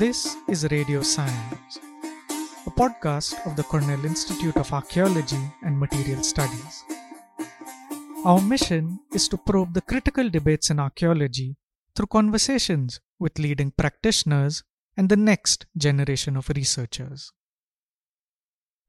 [0.00, 1.76] This is RadioCIAMS,
[2.66, 6.84] a podcast of the Cornell Institute of Archaeology and Material Studies.
[8.24, 11.58] Our mission is to probe the critical debates in archaeology
[11.94, 14.64] through conversations with leading practitioners
[14.96, 17.30] and the next generation of researchers.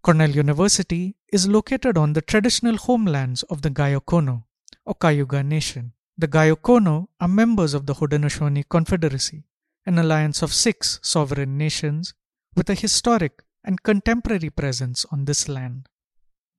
[0.03, 4.45] Cornell University is located on the traditional homelands of the Gayokono,
[4.85, 5.91] or Cayuga Nation.
[6.17, 9.43] The Gayokono are members of the Haudenosaunee Confederacy,
[9.85, 12.13] an alliance of six sovereign nations
[12.55, 15.87] with a historic and contemporary presence on this land.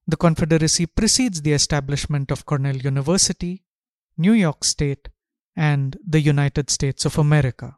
[0.07, 3.63] The Confederacy precedes the establishment of Cornell University,
[4.16, 5.09] New York State,
[5.55, 7.77] and the United States of America.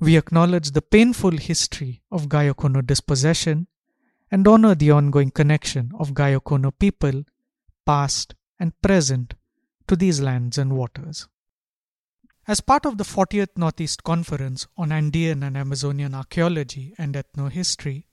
[0.00, 3.68] We acknowledge the painful history of Gayokono dispossession
[4.30, 7.22] and honor the ongoing connection of Gayokono people,
[7.86, 9.34] past and present,
[9.86, 11.28] to these lands and waters.
[12.48, 18.06] As part of the 40th Northeast Conference on Andean and Amazonian Archaeology and Ethnohistory,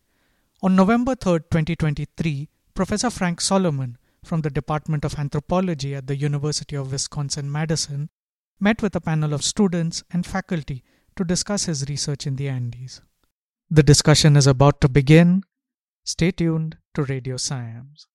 [0.62, 6.76] on November 3, 2023, Professor Frank Salomon from the Department of Anthropology at the University
[6.76, 8.12] of Wisconsin Madison
[8.60, 10.84] met with a panel of students and faculty
[11.16, 13.02] to discuss his research in the Andes.
[13.72, 15.42] The discussion is about to begin.
[16.04, 18.06] Stay tuned to RadioCIAMS.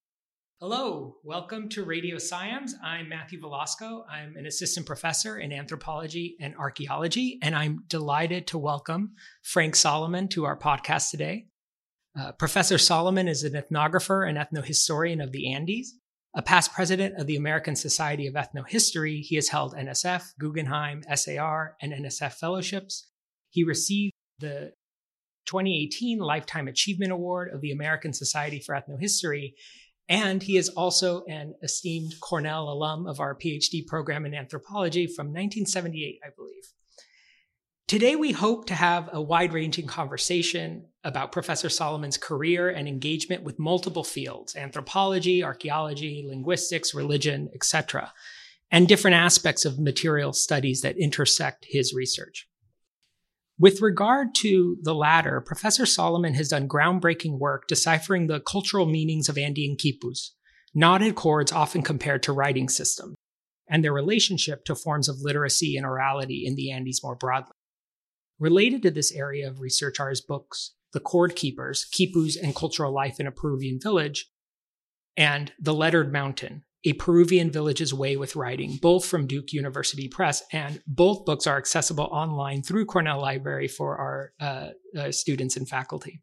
[0.66, 2.70] Hello, welcome to RadioCIAMS.
[2.82, 4.06] I'm Matthew Velasco.
[4.10, 9.12] I'm an assistant professor in anthropology and archaeology, and I'm delighted to welcome
[9.42, 11.48] Frank Salomon to our podcast today.
[12.18, 15.98] Uh, Professor Salomon is an ethnographer and ethnohistorian of the Andes.
[16.34, 21.76] A past president of the American Society of Ethnohistory, he has held NSF, Guggenheim, SAR,
[21.82, 23.10] and NSF fellowships.
[23.50, 24.72] He received the
[25.44, 29.52] 2018 Lifetime Achievement Award of the American Society for Ethnohistory
[30.08, 35.28] and he is also an esteemed Cornell alum of our PhD program in anthropology from
[35.28, 36.64] 1978, I believe.
[37.86, 43.42] Today, we hope to have a wide ranging conversation about Professor Salomon's career and engagement
[43.42, 48.12] with multiple fields anthropology, archaeology, linguistics, religion, etc.,
[48.70, 52.48] and different aspects of material studies that intersect his research.
[53.58, 59.28] With regard to the latter, Professor Salomon has done groundbreaking work deciphering the cultural meanings
[59.28, 60.30] of Andean quipus,
[60.74, 63.14] knotted cords often compared to writing systems,
[63.68, 67.52] and their relationship to forms of literacy and orality in the Andes more broadly.
[68.40, 72.92] Related to this area of research are his books, The Cord Keepers, Quipus and Cultural
[72.92, 74.32] Life in a Peruvian Village,
[75.16, 80.42] and The Lettered Mountain, a Peruvian Village's Way with Writing, both from Duke University Press.
[80.52, 84.68] And both books are accessible online through Cornell Library for our uh,
[84.98, 86.20] uh, students and faculty.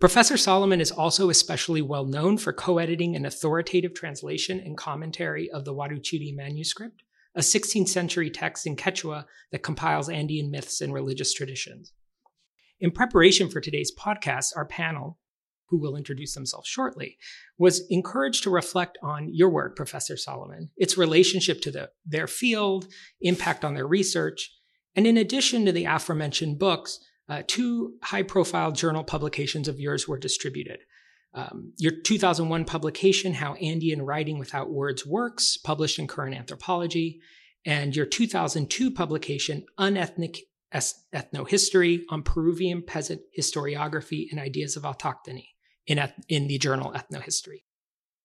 [0.00, 5.50] Professor Solomon is also especially well known for co editing an authoritative translation and commentary
[5.50, 7.02] of the Huarochirí manuscript,
[7.34, 11.92] a 16th century text in Quechua that compiles Andean myths and religious traditions.
[12.80, 15.18] In preparation for today's podcast, our panel
[15.68, 17.16] who will introduce themselves shortly,
[17.58, 22.86] was encouraged to reflect on your work, Professor Salomon, its relationship to the, their field,
[23.20, 24.50] impact on their research,
[24.96, 30.06] and in addition to the aforementioned books, uh, two high profile journal publications of yours
[30.06, 30.80] were distributed.
[31.32, 37.20] Um, your 2001 publication, How Andean Writing Without Words Works, published in Current Anthropology,
[37.66, 40.38] and your 2002 publication, Unethnic
[40.72, 45.46] Ethnohistory on Peruvian Peasant Historiography and Ideas of Autochthony
[45.86, 47.62] in, in the journal Ethnohistory.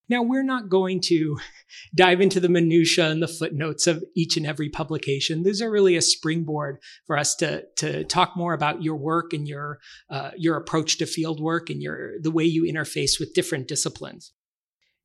[0.09, 1.37] Now, we're not going to
[1.95, 5.43] dive into the minutiae and the footnotes of each and every publication.
[5.43, 9.47] These are really a springboard for us to, to talk more about your work and
[9.47, 13.67] your, uh, your approach to field work and your, the way you interface with different
[13.67, 14.33] disciplines.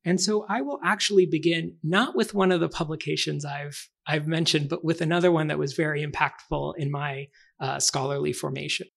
[0.03, 4.69] And so I will actually begin not with one of the publications I've, I've mentioned,
[4.69, 7.27] but with another one that was very impactful in my
[7.59, 8.87] uh, scholarly formation.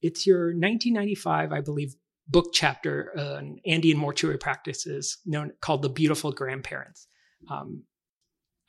[0.00, 1.94] It's your 1995, I believe,
[2.28, 7.06] book chapter on Andean mortuary practices known called The Beautiful Grandparents.
[7.50, 7.84] Um,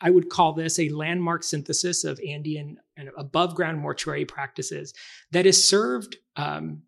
[0.02, 4.94] I would call this a landmark synthesis of Andean and above ground mortuary practices
[5.32, 6.84] that is served, um,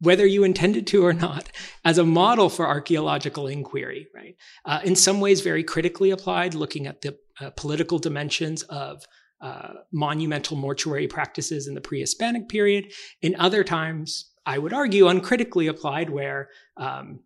[0.00, 1.48] whether you intended to or not,
[1.84, 4.34] as a model for archaeological inquiry, right?
[4.64, 9.04] Uh, in some ways, very critically applied, looking at the uh, political dimensions of
[9.40, 12.92] uh, monumental mortuary practices in the pre Hispanic period.
[13.22, 17.20] In other times, I would argue, uncritically applied, where um,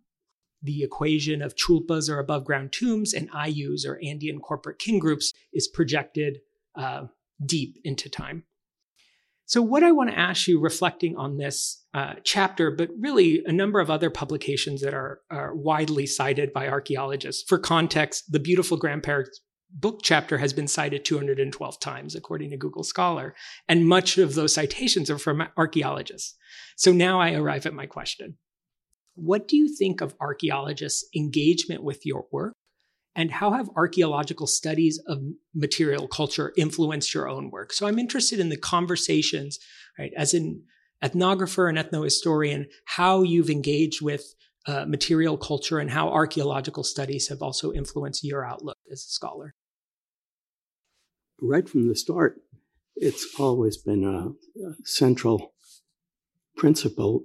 [0.61, 5.31] the equation of chulpas or above ground tombs and ayllus or Andean corporate kin groups
[5.53, 6.39] is projected
[6.75, 7.05] uh,
[7.45, 8.43] deep into time.
[9.45, 13.51] So, what I want to ask you, reflecting on this uh, chapter, but really a
[13.51, 17.43] number of other publications that are, are widely cited by archaeologists.
[17.47, 19.41] For context, the beautiful grandparents
[19.73, 23.35] book chapter has been cited 212 times, according to Google Scholar.
[23.67, 26.35] And much of those citations are from archaeologists.
[26.75, 28.37] So now I arrive at my question.
[29.15, 32.53] What do you think of archaeologists' engagement with your work?
[33.15, 35.21] And how have archaeological studies of
[35.53, 37.73] material culture influenced your own work?
[37.73, 39.59] So I'm interested in the conversations,
[39.99, 40.63] right, as an
[41.03, 44.33] ethnographer and ethnohistorian, how you've engaged with
[44.67, 49.55] uh, material culture and how archaeological studies have also influenced your outlook as a scholar.
[51.41, 52.41] Right from the start,
[52.95, 54.29] it's always been a,
[54.63, 55.53] a central
[56.55, 57.23] principle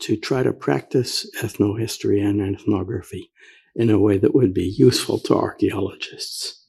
[0.00, 3.30] to try to practice ethnohistory and ethnography
[3.76, 6.64] in a way that would be useful to archaeologists.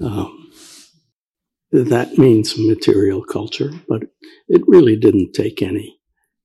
[0.00, 0.52] Um,
[1.72, 4.04] that means material culture, but
[4.48, 5.98] it really didn't take any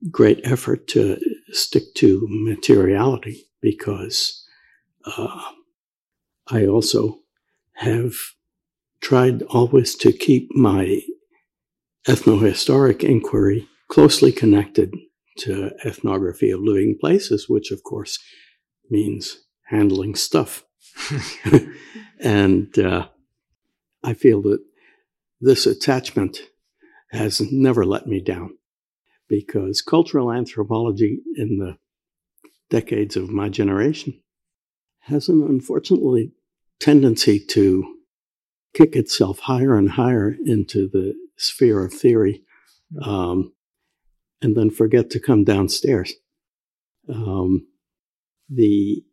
[0.10, 1.20] great effort to
[1.52, 4.44] stick to materiality because
[5.06, 5.42] uh,
[6.48, 7.20] I also
[7.74, 8.14] have
[9.02, 11.02] tried always to keep my
[12.08, 14.96] ethnohistoric inquiry closely connected
[15.38, 18.20] to ethnography of living places, which of course
[18.90, 20.64] means handling stuff.
[22.20, 23.08] and uh,
[24.04, 24.60] I feel that
[25.40, 26.40] this attachment
[27.12, 28.58] has never let me down
[29.28, 31.78] because cultural anthropology in the
[32.70, 34.22] decades of my generation
[35.00, 36.32] has an unfortunately
[36.80, 38.01] tendency to
[38.74, 42.44] kick itself higher and higher into the sphere of theory
[43.02, 43.54] um,
[44.42, 46.14] and then forget to come downstairs.
[47.14, 47.68] Um,
[48.50, 49.04] the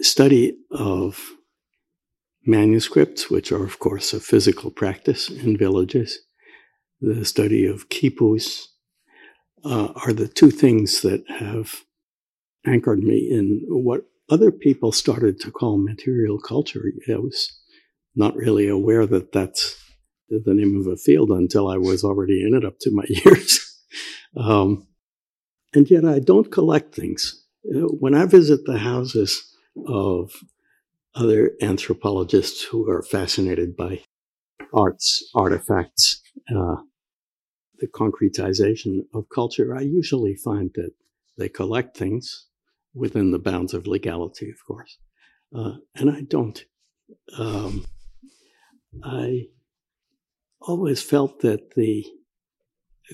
[0.00, 1.32] study of
[2.44, 6.18] manuscripts, which are, of course, a physical practice in villages,
[7.00, 8.66] the study of quipus,
[9.64, 11.84] uh, are the two things that have
[12.66, 16.82] anchored me in what other people started to call material culture.
[17.08, 17.58] I was
[18.14, 19.76] not really aware that that's
[20.28, 23.82] the name of a field until I was already in it up to my ears.
[24.36, 24.86] um,
[25.74, 27.44] and yet I don't collect things.
[27.64, 29.56] Uh, when I visit the houses
[29.86, 30.32] of
[31.14, 34.02] other anthropologists who are fascinated by
[34.72, 36.20] arts, artifacts,
[36.54, 36.76] uh,
[37.78, 40.92] the concretization of culture, I usually find that
[41.36, 42.46] they collect things
[42.94, 44.98] within the bounds of legality, of course.
[45.54, 46.64] Uh, and I don't.
[47.36, 47.84] Um,
[49.02, 49.48] I
[50.60, 52.04] always felt that the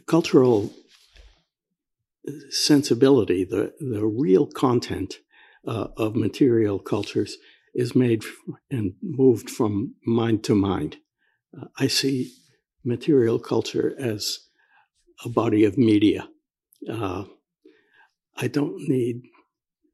[0.06, 0.72] cultural
[2.50, 5.18] sensibility, the, the real content
[5.66, 7.36] uh, of material cultures
[7.74, 8.24] is made
[8.70, 10.96] and moved from mind to mind.
[11.58, 12.32] Uh, I see
[12.84, 14.40] material culture as
[15.24, 16.28] a body of media.
[16.90, 17.24] Uh,
[18.36, 19.22] I don't need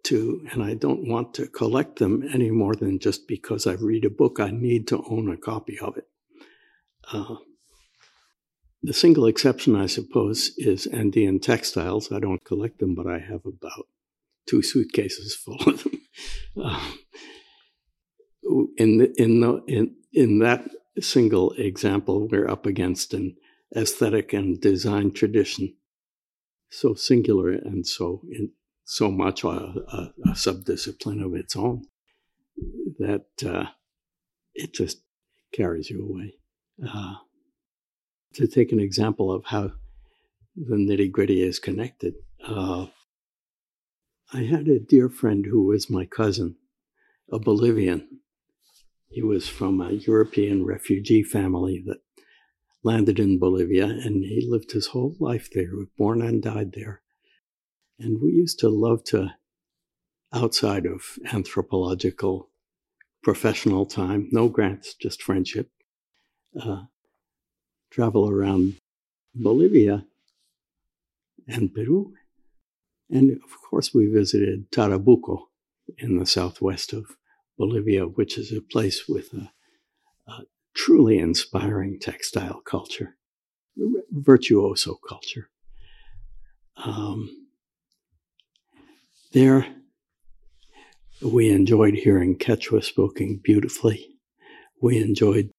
[0.05, 4.05] to, and I don't want to collect them any more than just because I read
[4.05, 6.09] a book, I need to own a copy of it.
[7.13, 7.37] Uh,
[8.83, 12.13] the single exception, I suppose, is Andean textiles.
[12.13, 13.87] I don't collect them, but I have about
[14.47, 16.01] two suitcases full of them.
[16.57, 16.93] Uh,
[18.77, 20.69] in the, in the, in in that
[21.01, 23.37] single example, we're up against an
[23.75, 25.75] aesthetic and design tradition
[26.75, 28.51] so singular and so in,
[28.85, 31.85] so much a, a, a subdiscipline of its own
[32.99, 33.67] that uh,
[34.55, 35.03] it just
[35.53, 36.35] carries you away.
[36.87, 37.15] Uh,
[38.35, 39.73] to take an example of how
[40.57, 42.15] the nitty gritty is connected,
[42.47, 42.87] uh,
[44.33, 46.57] I had a dear friend who was my cousin,
[47.31, 48.21] a Bolivian.
[49.09, 51.99] He was from a European refugee family that
[52.83, 57.01] landed in Bolivia, and he lived his whole life there, born and died there.
[57.99, 59.35] And we used to love to,
[60.33, 62.51] outside of anthropological
[63.23, 65.71] professional time, no grants, just friendship,
[66.61, 66.85] uh,
[67.91, 68.77] travel around
[69.35, 70.05] Bolivia
[71.47, 72.15] and Peru
[73.11, 75.45] and of course, we visited Tarabuco
[75.99, 77.17] in the southwest of
[77.59, 79.53] Bolivia, which is a place with a,
[80.27, 80.43] a
[80.75, 83.17] truly inspiring textile culture,
[84.11, 85.51] virtuoso culture.
[86.77, 87.44] Um,
[89.35, 89.67] there,
[91.21, 94.17] we enjoyed hearing Quechua spoken beautifully.
[94.81, 95.51] We enjoyed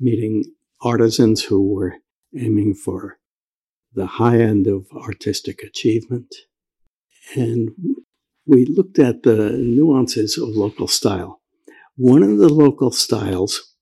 [0.00, 0.44] meeting
[0.82, 1.96] artisans who were
[2.36, 3.18] aiming for
[3.92, 6.34] the high end of artistic achievement
[7.36, 7.70] and
[8.46, 11.40] we looked at the nuances of local style.
[11.96, 13.74] One of the local styles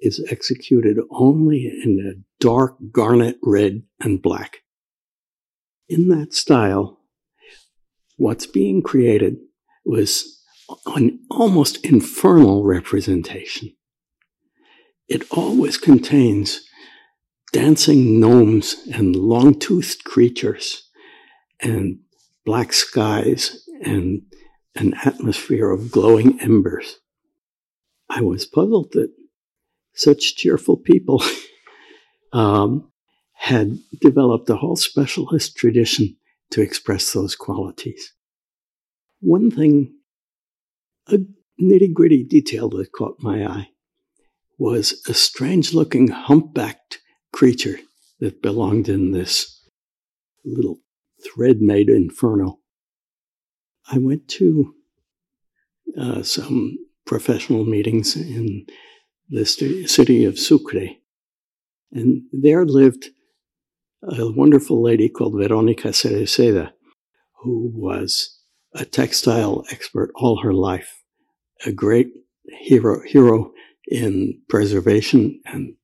[0.00, 4.58] is executed only in a dark garnet red and black.
[5.88, 6.99] In that style,
[8.20, 9.36] what's being created
[9.84, 10.42] was
[10.86, 13.72] an almost infernal representation
[15.10, 16.60] it always contains
[17.52, 20.88] dancing gnomes and long toothed creatures
[21.58, 21.98] and
[22.46, 24.22] black skies and
[24.76, 27.00] an atmosphere of glowing embers.
[28.08, 29.12] I was puzzled that
[29.94, 31.22] such cheerful people
[32.32, 32.92] um,
[33.32, 36.16] had developed a whole specialist tradition
[36.50, 38.12] to express those qualities.
[39.20, 39.94] One thing,
[41.06, 41.18] a
[41.60, 43.68] nitty gritty detail that caught my eye
[44.58, 47.00] was a strange looking humpbacked
[47.32, 47.78] creature
[48.20, 49.66] that belonged in this
[50.44, 50.78] little
[51.24, 52.58] thread made inferno.
[53.90, 54.74] I went to
[55.98, 58.66] uh, some professional meetings in
[59.28, 60.88] the city of Sucre,
[61.92, 63.10] and there lived
[64.02, 66.72] a wonderful lady called Veronica Cereceda,
[67.42, 68.38] who was
[68.74, 71.02] a textile expert all her life,
[71.66, 72.08] a great
[72.46, 73.52] hero, hero
[73.88, 75.74] in preservation and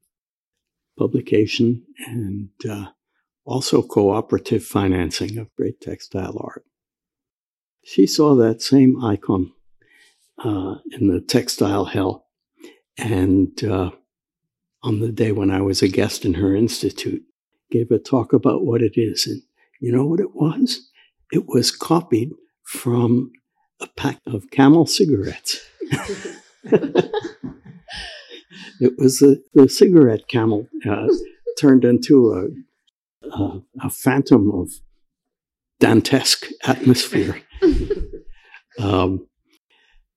[0.99, 2.87] publication, and uh,
[3.45, 6.65] also cooperative financing of great textile art.
[7.85, 9.53] She saw that same icon
[10.43, 12.27] uh, in the textile hell,
[12.97, 13.91] and uh,
[14.83, 17.23] on the day when I was a guest in her institute,
[17.71, 19.27] gave a talk about what it is.
[19.27, 19.43] And
[19.81, 20.89] you know what it was?
[21.33, 22.33] It was copied
[22.65, 23.33] from
[23.81, 25.61] a pack of camel cigarettes.
[28.81, 31.09] it was the, the cigarette camel uh,
[31.59, 34.71] turned into a, a, a, phantom of
[35.81, 37.43] Dantesque atmosphere.
[38.79, 39.27] um,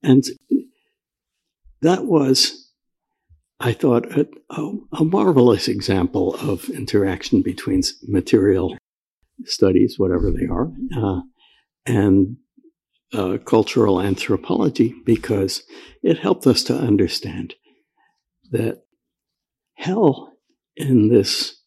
[0.01, 0.24] and
[1.82, 2.68] that was
[3.59, 4.25] I thought a,
[4.93, 8.77] a, marvelous example of interaction between material
[9.43, 11.21] studies, whatever they are, uh,
[11.85, 12.37] and
[13.13, 15.63] uh, cultural anthropology, because
[16.03, 17.55] it helped us to understand
[18.51, 18.83] that
[19.73, 20.33] hell
[20.77, 21.57] in this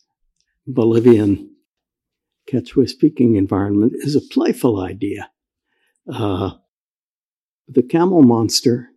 [0.67, 1.51] Bolivian
[2.51, 5.31] Quechua speaking environment is a playful idea.
[6.13, 6.53] Uh,
[7.69, 8.92] the camel monster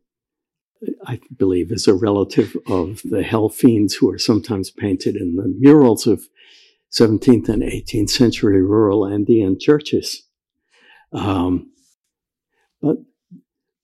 [1.06, 5.54] I believe, is a relative of the hell fiends who are sometimes painted in the
[5.60, 6.28] murals of
[6.92, 10.24] 17th and 18th century rural Andean churches.
[11.12, 11.72] Um,
[12.82, 12.98] but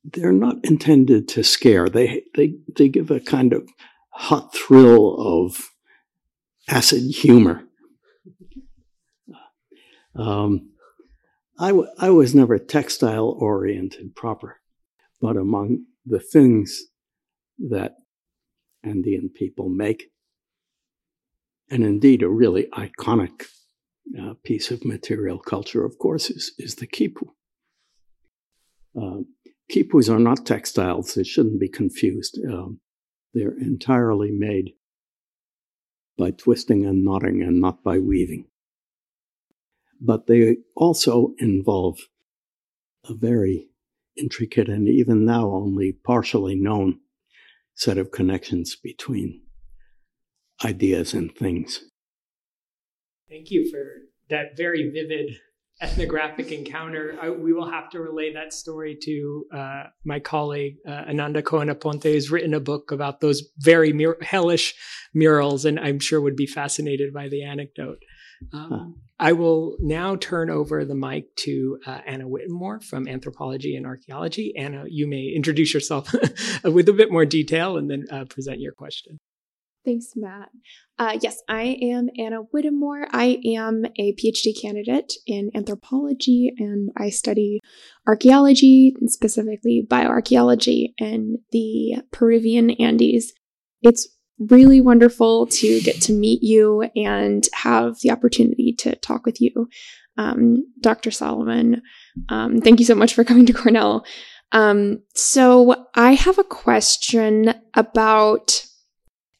[0.03, 1.87] they're not intended to scare.
[1.87, 3.67] They, they, they give a kind of
[4.09, 5.69] hot thrill of
[6.67, 7.63] acid humor.
[10.15, 10.71] Um,
[11.59, 14.59] I, w- I was never textile oriented proper,
[15.21, 16.85] but among the things
[17.69, 17.95] that
[18.83, 20.11] Andean people make.
[21.69, 23.45] And indeed, a really iconic
[24.19, 27.29] uh, piece of material culture, of course, is, is the quipu.
[28.99, 29.23] Uh,
[29.71, 32.37] quipus are not textiles, they shouldn't be confused.
[32.45, 32.81] Um,
[33.33, 34.73] they're entirely made
[36.17, 38.47] by twisting and knotting and not by weaving.
[40.01, 41.99] But they also involve
[43.07, 43.69] a very
[44.17, 46.99] intricate and even now only partially known
[47.75, 49.41] set of connections between
[50.63, 51.81] ideas and things.
[53.29, 53.83] Thank you for
[54.29, 55.37] that very vivid
[55.81, 57.17] ethnographic encounter.
[57.21, 61.69] I, we will have to relay that story to uh, my colleague uh, Ananda Cohen
[61.69, 64.75] Aponte, who's written a book about those very mur- hellish
[65.13, 67.97] murals, and I'm sure would be fascinated by the anecdote.
[68.53, 69.01] Um, huh.
[69.19, 74.53] I will now turn over the mic to uh, Anna Whittemore from Anthropology and Archaeology.
[74.57, 76.11] Anna, you may introduce yourself
[76.63, 79.19] with a bit more detail and then uh, present your question.
[79.85, 80.49] Thanks, Matt.
[80.99, 83.07] Uh, yes, I am Anna Whittemore.
[83.11, 87.59] I am a PhD candidate in anthropology and I study
[88.07, 93.33] archaeology, specifically bioarchaeology in the Peruvian Andes.
[93.81, 94.07] It's
[94.49, 99.69] really wonderful to get to meet you and have the opportunity to talk with you,
[100.17, 101.11] um, Dr.
[101.11, 101.81] Salomon.
[102.29, 104.05] Um, thank you so much for coming to Cornell.
[104.51, 108.65] Um, so, I have a question about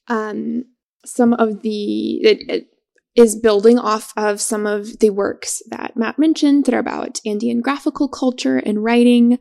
[0.08, 0.63] um,
[1.05, 2.22] some of the.
[2.24, 2.70] It, it,
[3.15, 7.60] is building off of some of the works that Matt mentioned that are about Andean
[7.60, 9.38] graphical culture and writing.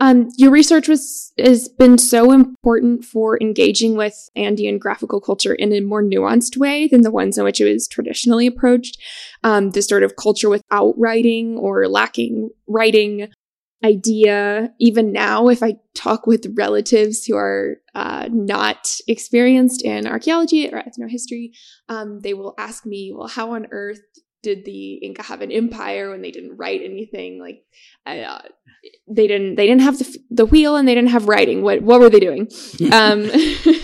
[0.00, 5.72] Um, your research was has been so important for engaging with Andean graphical culture in
[5.72, 8.98] a more nuanced way than the ones in which it was traditionally approached.
[9.44, 13.28] Um, this sort of culture without writing or lacking writing
[13.84, 20.68] idea even now if i talk with relatives who are uh, not experienced in archaeology
[20.68, 21.50] or ethnohistory
[21.88, 24.00] um, they will ask me well how on earth
[24.42, 27.40] did the inca have an empire when they didn't write anything?
[27.40, 27.64] Like
[28.06, 28.40] uh,
[29.08, 31.62] they didn't they didn't have the, the wheel and they didn't have writing.
[31.62, 32.48] What what were they doing?
[32.92, 33.30] Um,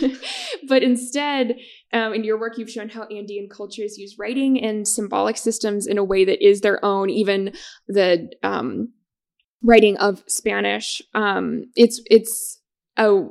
[0.69, 1.57] but instead,
[1.93, 5.97] um, in your work, you've shown how Andean cultures use writing and symbolic systems in
[5.99, 7.09] a way that is their own.
[7.11, 7.53] Even
[7.89, 8.93] the um,
[9.63, 12.61] writing of Spanish, um, it's it's
[12.97, 13.25] a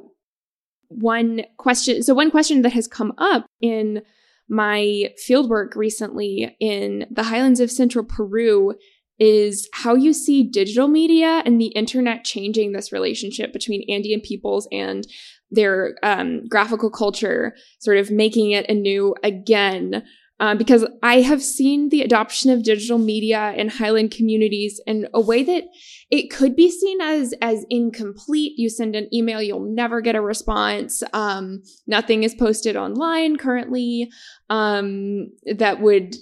[0.90, 2.04] one question.
[2.04, 4.02] So one question that has come up in
[4.48, 8.76] my fieldwork recently in the highlands of central Peru
[9.18, 14.68] is how you see digital media and the internet changing this relationship between Andean peoples
[14.72, 15.08] and
[15.50, 20.04] their um, graphical culture, sort of making it anew again.
[20.42, 25.22] Um, because I have seen the adoption of digital media in Highland communities in a
[25.22, 25.64] way that
[26.12, 28.54] it could be seen as as incomplete.
[28.58, 31.02] You send an email, you'll never get a response.
[31.14, 34.12] Um, nothing is posted online currently.
[34.50, 36.16] Um, that would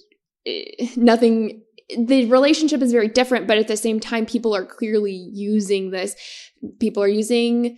[0.45, 1.63] eh, nothing
[1.97, 6.15] the relationship is very different, but at the same time, people are clearly using this.
[6.79, 7.77] People are using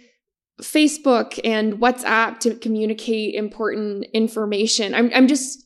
[0.61, 4.93] Facebook and WhatsApp to communicate important information.
[4.93, 5.65] I'm, I'm just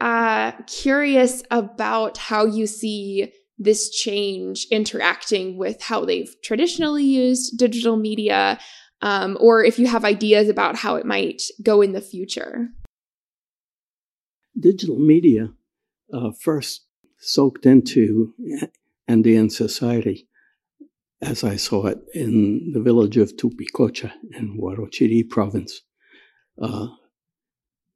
[0.00, 7.96] uh, curious about how you see this change interacting with how they've traditionally used digital
[7.96, 8.58] media,
[9.02, 12.68] um, or if you have ideas about how it might go in the future.
[14.58, 15.50] Digital media
[16.12, 16.86] uh, first
[17.18, 18.32] soaked into
[19.08, 20.28] Andean society
[21.20, 25.80] as I saw it in the village of Tupicocha in Huarochirí province,
[26.60, 26.88] uh,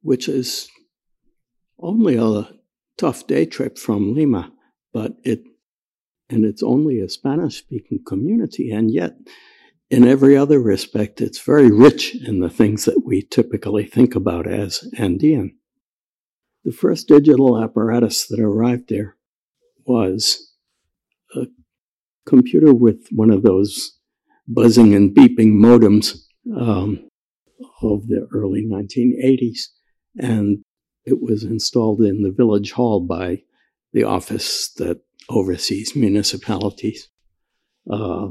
[0.01, 0.69] which is
[1.79, 2.49] only a
[2.97, 4.51] tough day trip from Lima,
[4.93, 5.43] but it
[6.31, 9.17] and it's only a Spanish speaking community, and yet
[9.89, 14.47] in every other respect, it's very rich in the things that we typically think about
[14.47, 15.57] as Andean.
[16.63, 19.17] The first digital apparatus that arrived there
[19.85, 20.53] was
[21.35, 21.47] a
[22.25, 23.97] computer with one of those
[24.47, 26.15] buzzing and beeping modems
[26.55, 27.09] um,
[27.81, 29.59] of the early 1980s.
[30.17, 30.63] And
[31.05, 33.43] it was installed in the village hall by
[33.91, 37.09] the office that oversees municipalities.
[37.91, 38.29] Uh,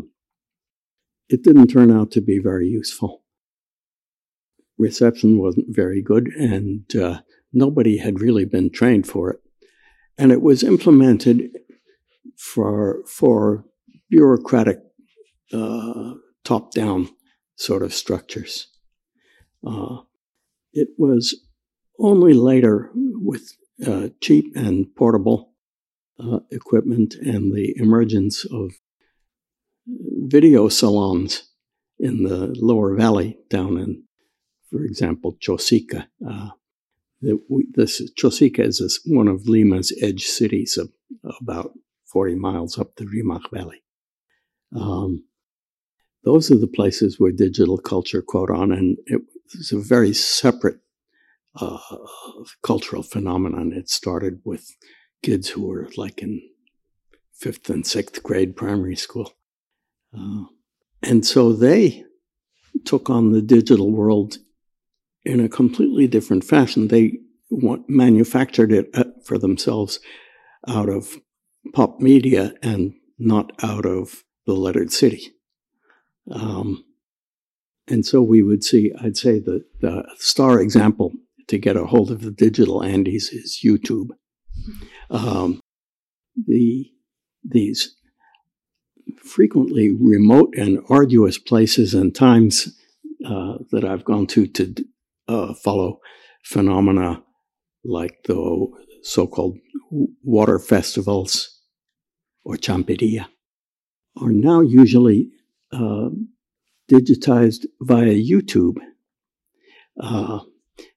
[1.28, 3.22] it didn't turn out to be very useful.
[4.78, 7.20] Reception wasn't very good, and uh,
[7.52, 9.40] nobody had really been trained for it.
[10.18, 11.50] And it was implemented
[12.36, 13.64] for, for
[14.08, 14.78] bureaucratic,
[15.52, 17.08] uh, top down
[17.56, 18.68] sort of structures.
[19.66, 19.98] Uh,
[20.72, 21.34] it was
[21.98, 25.49] only later with uh, cheap and portable
[26.20, 28.72] uh, equipment and the emergence of
[29.86, 31.48] video salons
[31.98, 34.04] in the lower valley down in,
[34.70, 36.06] for example, Chosica.
[36.26, 36.50] Uh,
[37.74, 40.90] this Chosica is this, one of Lima's edge cities, of,
[41.40, 41.72] about
[42.06, 43.82] 40 miles up the Rimac Valley.
[44.74, 45.24] Um,
[46.24, 49.22] those are the places where digital culture caught on, and it
[49.56, 50.80] was a very separate
[51.56, 51.78] uh,
[52.62, 53.72] cultural phenomenon.
[53.72, 54.70] It started with
[55.22, 56.42] kids who were like in
[57.32, 59.32] fifth and sixth grade primary school.
[60.16, 60.44] Uh,
[61.02, 62.04] and so they
[62.84, 64.38] took on the digital world
[65.24, 66.88] in a completely different fashion.
[66.88, 67.18] They
[67.50, 70.00] want, manufactured it uh, for themselves
[70.68, 71.16] out of
[71.72, 75.32] pop media and not out of the lettered city.
[76.30, 76.84] Um,
[77.88, 81.12] and so we would see, I'd say that the star example
[81.48, 84.10] to get a hold of the digital Andes is YouTube.
[85.10, 85.60] Um,
[86.46, 86.90] the,
[87.44, 87.96] these
[89.22, 92.76] frequently remote and arduous places and times
[93.26, 94.74] uh, that I've gone to to
[95.28, 96.00] uh, follow
[96.44, 97.22] phenomena
[97.84, 98.66] like the
[99.02, 99.58] so-called
[100.22, 101.60] water festivals
[102.44, 103.28] or champeria
[104.20, 105.30] are now usually
[105.72, 106.10] uh,
[106.90, 108.78] digitized via YouTube.
[110.00, 110.40] Uh,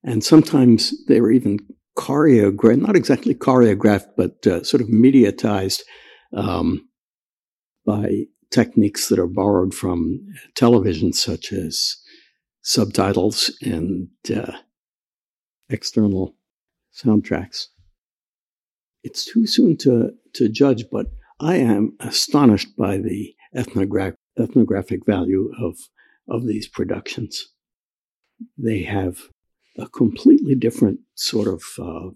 [0.04, 1.60] and sometimes they're even
[1.98, 5.82] choreographed, not exactly choreographed, but uh, sort of mediatized
[6.36, 6.88] um,
[7.86, 10.26] by techniques that are borrowed from
[10.56, 11.98] television, such as
[12.62, 14.54] subtitles and uh,
[15.70, 16.36] external
[16.94, 17.68] soundtracks.
[19.04, 21.08] It's too soon to, to judge, but
[21.40, 25.78] I am astonished by the ethnogra- ethnographic value of,
[26.30, 27.44] of these productions.
[28.58, 29.30] They have
[29.78, 32.10] a completely different sort of uh,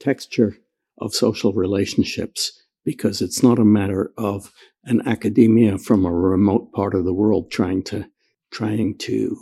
[0.00, 0.56] texture
[0.98, 2.52] of social relationships
[2.84, 4.52] because it's not a matter of
[4.84, 8.06] an academia from a remote part of the world trying to
[8.50, 9.36] trying to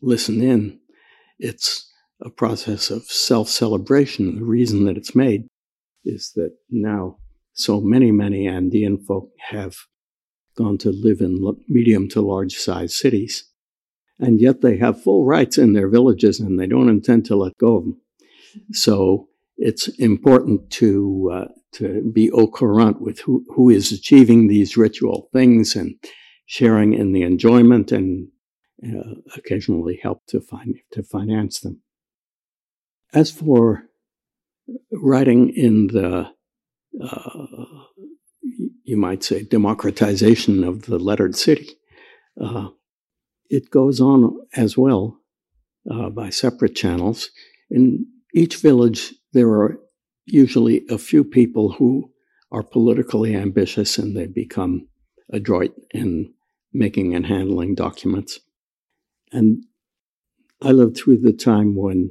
[0.00, 0.78] listen in.
[1.38, 4.36] It's a process of self celebration.
[4.36, 5.48] The reason that it's made
[6.04, 7.18] is that now
[7.52, 9.76] so many, many Andean folk have
[10.56, 13.50] gone to live in medium to large size cities.
[14.18, 17.56] And yet they have full rights in their villages and they don't intend to let
[17.58, 18.00] go of them.
[18.72, 24.76] So it's important to uh, to be au courant with who, who is achieving these
[24.76, 25.96] ritual things and
[26.46, 28.28] sharing in the enjoyment and
[28.86, 31.80] uh, occasionally help to find to finance them.
[33.12, 33.84] As for
[34.92, 36.30] writing in the
[37.02, 37.46] uh,
[38.84, 41.68] you might say democratization of the lettered city,
[42.40, 42.68] uh,
[43.50, 45.18] it goes on as well
[45.90, 47.30] uh, by separate channels.
[47.70, 49.78] In each village, there are
[50.26, 52.10] usually a few people who
[52.50, 54.88] are politically ambitious and they become
[55.32, 56.32] adroit in
[56.72, 58.40] making and handling documents.
[59.32, 59.64] And
[60.62, 62.10] I lived through the time when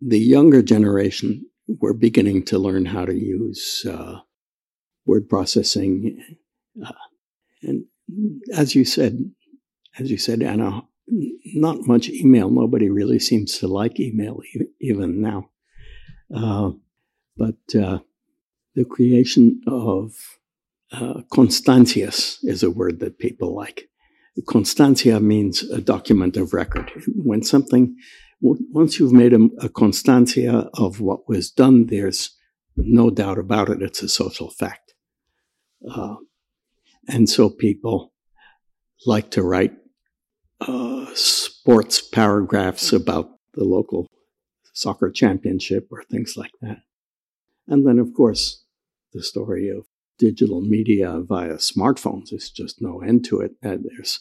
[0.00, 4.20] the younger generation were beginning to learn how to use uh,
[5.06, 6.22] word processing.
[6.84, 6.92] Uh,
[7.62, 7.84] and
[8.54, 9.18] as you said,
[9.98, 10.82] as you said, Anna,
[11.54, 12.50] not much email.
[12.50, 14.40] Nobody really seems to like email
[14.80, 15.50] even now.
[16.34, 16.70] Uh,
[17.36, 17.98] but uh,
[18.74, 20.12] the creation of
[20.92, 23.88] uh, constancias is a word that people like.
[24.48, 26.90] Constancia means a document of record.
[27.16, 27.96] When something,
[28.40, 32.36] once you've made a, a constancia of what was done, there's
[32.76, 33.82] no doubt about it.
[33.82, 34.94] It's a social fact.
[35.88, 36.16] Uh,
[37.08, 38.12] and so people
[39.04, 39.74] like to write
[40.60, 44.06] uh, sports paragraphs about the local
[44.72, 46.78] soccer championship or things like that.
[47.66, 48.64] And then, of course,
[49.12, 49.86] the story of
[50.18, 52.30] digital media via smartphones.
[52.30, 53.52] There's just no end to it.
[53.62, 54.20] And there's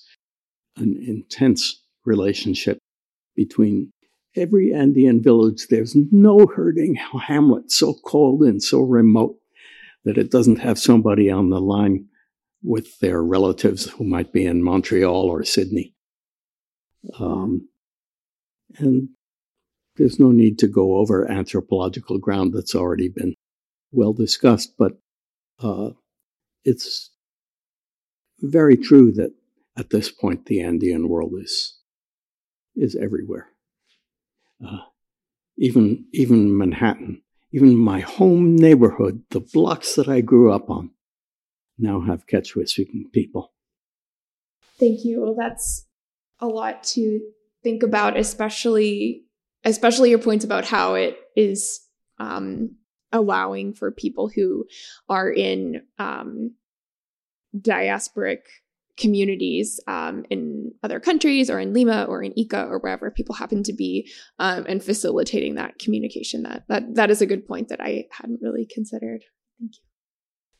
[0.78, 2.80] an intense relationship
[3.36, 3.92] between
[4.36, 5.68] every Andean village.
[5.70, 9.36] There's no herding hamlet so cold and so remote
[10.06, 12.06] that it doesn't have somebody on the line
[12.64, 15.94] with their relatives who might be in Montreal or Sydney.
[17.20, 17.70] Um,
[18.78, 19.10] and
[19.96, 23.36] there's no need to go over anthropological ground that's already been
[23.92, 24.94] well discussed, but
[25.62, 25.92] uh,
[26.64, 27.12] it's
[28.40, 29.34] very true that
[29.78, 31.78] at this point the Andean world is
[32.76, 33.48] is everywhere.
[34.66, 34.80] Uh,
[35.58, 40.92] even even Manhattan, even my home neighborhood, the blocks that I grew up on,
[41.78, 43.52] now have Quechua speaking people.
[44.80, 45.22] Thank you.
[45.22, 45.86] Well, that's
[46.40, 47.20] a lot to
[47.64, 49.24] think about, especially
[49.66, 51.82] especially your points about how it is
[52.18, 52.76] um,
[53.12, 54.66] allowing for people who
[55.10, 56.56] are in um,
[57.58, 58.40] diasporic
[58.98, 63.64] communities um, in other countries or in Lima or in Ica or wherever people happen
[63.64, 66.44] to be um, and facilitating that communication.
[66.44, 69.24] That, that that is a good point that I hadn't really considered.
[69.60, 69.84] Thank you.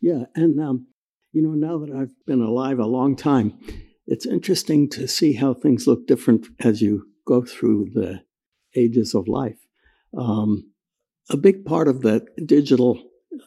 [0.02, 0.88] Yeah, and um,
[1.34, 3.60] you know, now that I've been alive a long time,
[4.10, 8.22] it's interesting to see how things look different as you go through the
[8.76, 9.60] ages of life.
[10.18, 10.72] Um,
[11.30, 13.04] a big part of that digital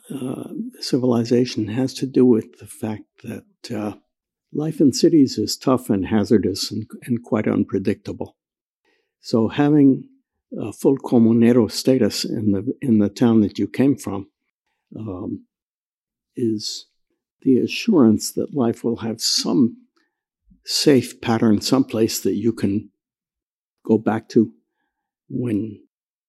[0.09, 3.97] uh, civilization has to do with the fact that uh,
[4.53, 8.37] life in cities is tough and hazardous and, and quite unpredictable.
[9.21, 10.09] So having
[10.57, 14.29] a full comunero status in the in the town that you came from
[14.97, 15.47] um,
[16.37, 16.87] is
[17.41, 19.82] the assurance that life will have some
[20.65, 22.91] safe pattern, someplace that you can
[23.85, 24.53] go back to
[25.29, 25.81] when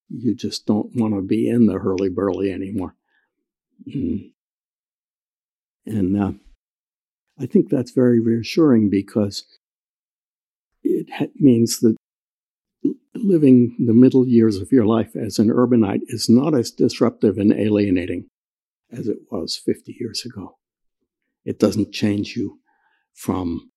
[0.09, 2.95] you just don't want to be in the hurly burly anymore.
[3.87, 4.31] Mm.
[5.85, 6.31] And uh,
[7.39, 9.43] I think that's very reassuring because
[10.83, 11.95] it ha- means that
[13.15, 17.53] living the middle years of your life as an urbanite is not as disruptive and
[17.53, 18.27] alienating
[18.91, 20.57] as it was 50 years ago.
[21.45, 22.59] It doesn't change you
[23.13, 23.71] from,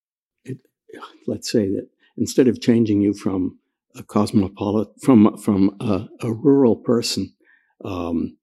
[1.27, 3.59] let's say that instead of changing you from
[3.97, 7.33] a cosmopolitan from from a, a rural person
[7.85, 8.37] um,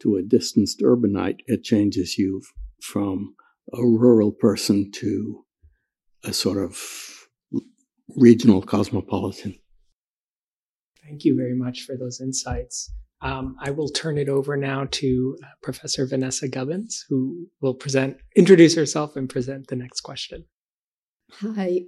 [0.00, 2.42] to a distanced urbanite, it changes you
[2.82, 3.34] from
[3.72, 5.44] a rural person to
[6.24, 7.28] a sort of
[8.16, 9.56] regional cosmopolitan.
[11.04, 12.92] Thank you very much for those insights.
[13.22, 18.16] Um, I will turn it over now to uh, Professor Vanessa Gubbins, who will present,
[18.34, 20.46] introduce herself, and present the next question.
[21.38, 21.82] Hi,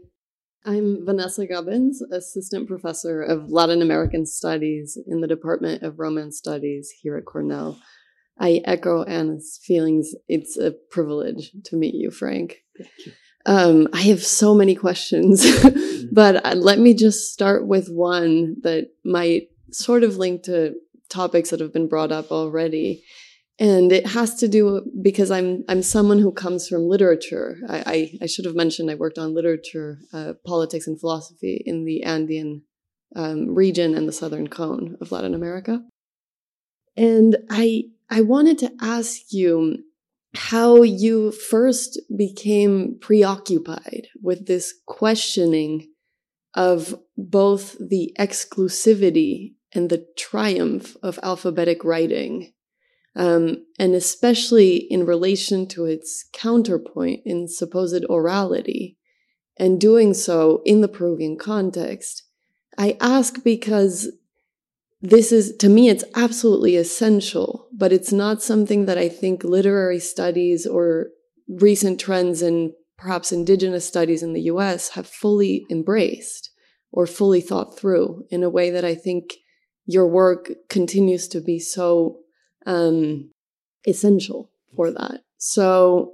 [0.64, 6.90] I'm Vanessa Gubbins, Assistant Professor of Latin American Studies in the Department of Romance Studies
[7.02, 7.78] here at Cornell.
[8.38, 10.14] I echo Anna's feelings.
[10.28, 12.58] It's a privilege to meet you, Frank.
[12.78, 13.12] Thank you.
[13.44, 15.44] Um, I have so many questions,
[16.12, 20.74] but uh, let me just start with one that might sort of link to
[21.08, 23.04] topics that have been brought up already.
[23.58, 27.58] And it has to do because I'm I'm someone who comes from literature.
[27.68, 31.84] I I, I should have mentioned I worked on literature, uh, politics, and philosophy in
[31.84, 32.62] the Andean
[33.14, 35.82] um, region and the southern cone of Latin America,
[36.96, 39.78] and I I wanted to ask you
[40.34, 45.90] how you first became preoccupied with this questioning
[46.54, 52.52] of both the exclusivity and the triumph of alphabetic writing
[53.14, 58.96] um, and especially in relation to its counterpoint in supposed orality,
[59.58, 62.24] and doing so in the Peruvian context.
[62.78, 64.10] I ask because
[65.02, 69.98] this is, to me, it's absolutely essential, but it's not something that I think literary
[69.98, 71.08] studies or
[71.48, 76.50] recent trends in perhaps indigenous studies in the US have fully embraced
[76.92, 79.34] or fully thought through in a way that I think
[79.84, 82.18] your work continues to be so
[82.66, 83.30] um,
[83.86, 85.22] essential for that.
[85.38, 86.12] So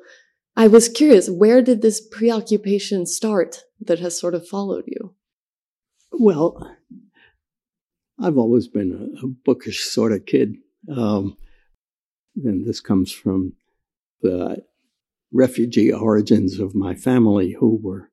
[0.57, 5.15] I was curious, where did this preoccupation start that has sort of followed you?
[6.11, 6.77] Well,
[8.19, 10.57] I've always been a, a bookish sort of kid.
[10.91, 11.37] Um,
[12.45, 13.53] and this comes from
[14.23, 14.65] the
[15.33, 18.11] refugee origins of my family who were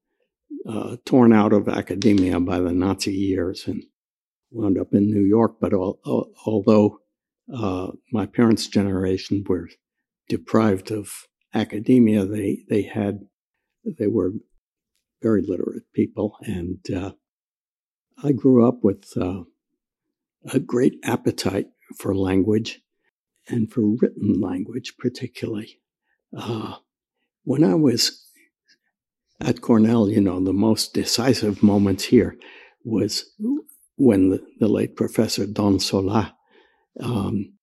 [0.67, 3.83] uh, torn out of academia by the Nazi years and
[4.51, 5.55] wound up in New York.
[5.59, 6.99] But al- al- although
[7.53, 9.69] uh, my parents' generation were
[10.29, 12.25] deprived of academia.
[12.25, 13.19] They they had
[13.85, 14.33] they were
[15.21, 17.11] very literate people, and uh,
[18.23, 19.43] I grew up with uh,
[20.53, 22.81] a great appetite for language
[23.47, 25.79] and for written language, particularly.
[26.35, 26.75] Uh,
[27.43, 28.25] when I was
[29.39, 32.37] at Cornell, you know, the most decisive moments here
[32.83, 33.25] was
[33.97, 36.33] when the, the late Professor Don Solá
[37.01, 37.53] um,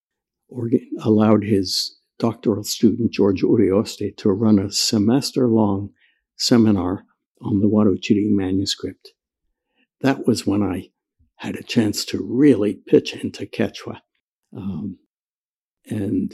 [1.00, 5.90] allowed his doctoral student, George Urioste, to run a semester long
[6.36, 7.04] seminar
[7.40, 9.10] on the Huarochiri manuscript.
[10.00, 10.90] That was when I
[11.36, 14.00] had a chance to really pitch into Quechua.
[14.56, 14.98] Um,
[15.88, 16.32] and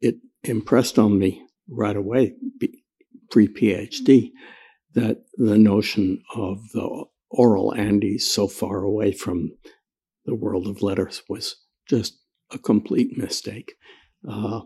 [0.00, 2.34] it impressed on me right away,
[3.30, 4.32] pre PhD,
[4.94, 9.52] that the notion of the oral Andes so far away from
[10.24, 11.56] the world of letters was
[11.90, 12.18] just
[12.52, 13.74] a complete mistake.
[14.26, 14.60] Uh,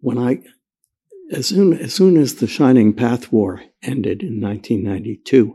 [0.00, 0.40] when I,
[1.32, 5.54] as soon as soon as the Shining Path War ended in 1992,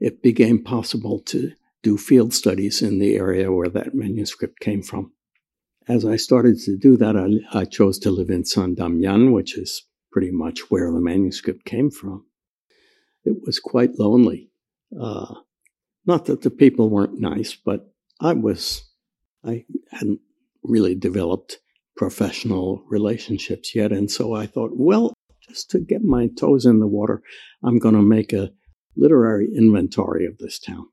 [0.00, 5.12] it became possible to do field studies in the area where that manuscript came from.
[5.88, 9.58] As I started to do that, I, I chose to live in San Damian, which
[9.58, 12.26] is pretty much where the manuscript came from.
[13.24, 14.50] It was quite lonely.
[15.00, 15.34] Uh,
[16.06, 18.91] not that the people weren't nice, but I was
[19.44, 20.20] I hadn't
[20.62, 21.58] really developed
[21.96, 23.92] professional relationships yet.
[23.92, 25.14] And so I thought, well,
[25.48, 27.22] just to get my toes in the water,
[27.62, 28.50] I'm going to make a
[28.96, 30.86] literary inventory of this town.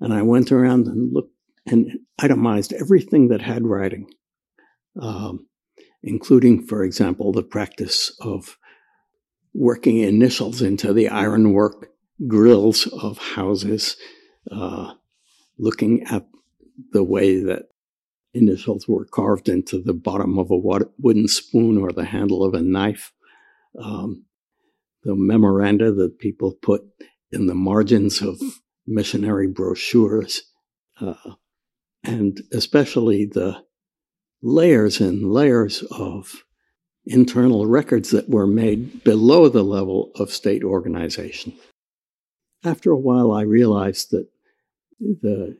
[0.00, 1.32] And I went around and looked
[1.66, 4.10] and itemized everything that had writing,
[5.00, 5.46] um,
[6.02, 8.58] including, for example, the practice of
[9.54, 11.88] working initials into the ironwork
[12.26, 13.96] grills of houses,
[14.50, 14.94] uh,
[15.58, 16.26] looking at
[16.92, 17.66] the way that
[18.34, 20.56] initials were carved into the bottom of a
[20.98, 23.12] wooden spoon or the handle of a knife.
[23.78, 24.26] Um,
[25.04, 26.82] the memoranda that people put
[27.30, 28.40] in the margins of
[28.86, 30.42] missionary brochures,
[31.00, 31.34] uh,
[32.04, 33.64] and especially the
[34.42, 36.44] layers and layers of
[37.04, 41.52] internal records that were made below the level of state organization.
[42.64, 44.28] After a while, I realized that
[45.00, 45.58] the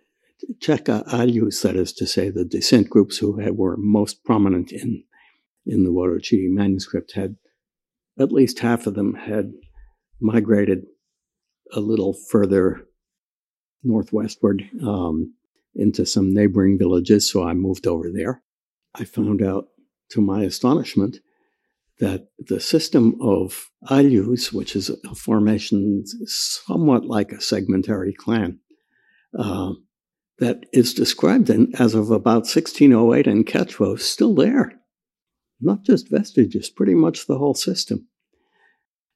[0.58, 5.04] Checa Ayllus, that is to say, the descent groups who had, were most prominent in,
[5.66, 7.36] in the Huarochiri manuscript, had
[8.18, 9.52] at least half of them had
[10.20, 10.84] migrated
[11.72, 12.86] a little further
[13.82, 15.34] northwestward um,
[15.74, 18.42] into some neighboring villages, so I moved over there.
[18.94, 19.68] I found out,
[20.10, 21.18] to my astonishment,
[21.98, 28.58] that the system of Ayllus, which is a formation somewhat like a segmentary clan,
[29.38, 29.72] uh,
[30.38, 34.80] that is described in, as of about 1608 in Quechua is still there.
[35.60, 38.08] Not just vestiges, pretty much the whole system.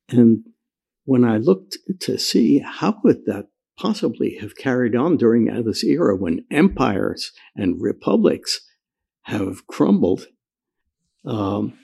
[0.09, 0.45] And
[1.05, 3.49] when I looked to see how could that
[3.79, 8.61] possibly have carried on during this era when empires and republics
[9.23, 10.29] have crumbled,
[11.25, 11.77] um,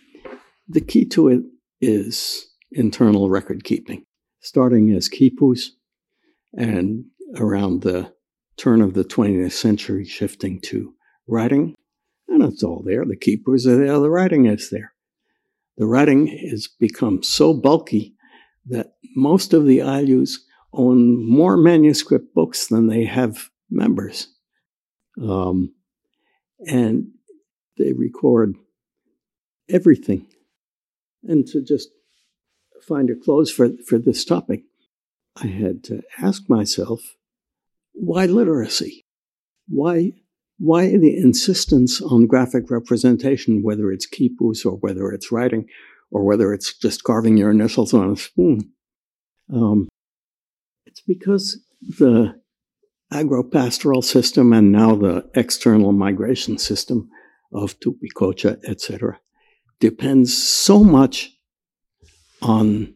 [0.68, 1.42] the key to it
[1.81, 4.05] is internal record keeping,
[4.40, 5.71] starting as quipus
[6.57, 7.05] and
[7.37, 8.12] around the
[8.57, 10.95] turn of the 20th century shifting to
[11.27, 11.75] writing.
[12.29, 13.05] And it's all there.
[13.05, 14.93] The keepers are there, the writing is there.
[15.77, 18.15] The writing has become so bulky
[18.67, 20.38] that most of the Ayllus
[20.73, 24.29] own more manuscript books than they have members.
[25.21, 25.75] Um,
[26.67, 27.09] and
[27.79, 28.55] they record
[29.69, 30.27] everything.
[31.25, 31.88] And to just
[32.87, 34.62] find a close for, for this topic,
[35.37, 37.17] I had to ask myself,
[37.92, 39.05] why literacy?
[39.68, 40.12] Why,
[40.59, 45.66] why the insistence on graphic representation, whether it's quipus or whether it's writing
[46.11, 48.72] or whether it's just carving your initials on a spoon?
[49.52, 49.88] Um,
[50.87, 52.40] it's because the
[53.12, 57.09] agropastoral system and now the external migration system
[57.52, 59.20] of Tupicocha, etc.,
[59.81, 61.31] depends so much
[62.40, 62.94] on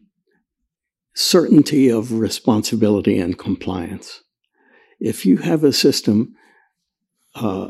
[1.15, 4.21] certainty of responsibility and compliance.
[4.99, 6.35] If you have a system
[7.35, 7.69] uh,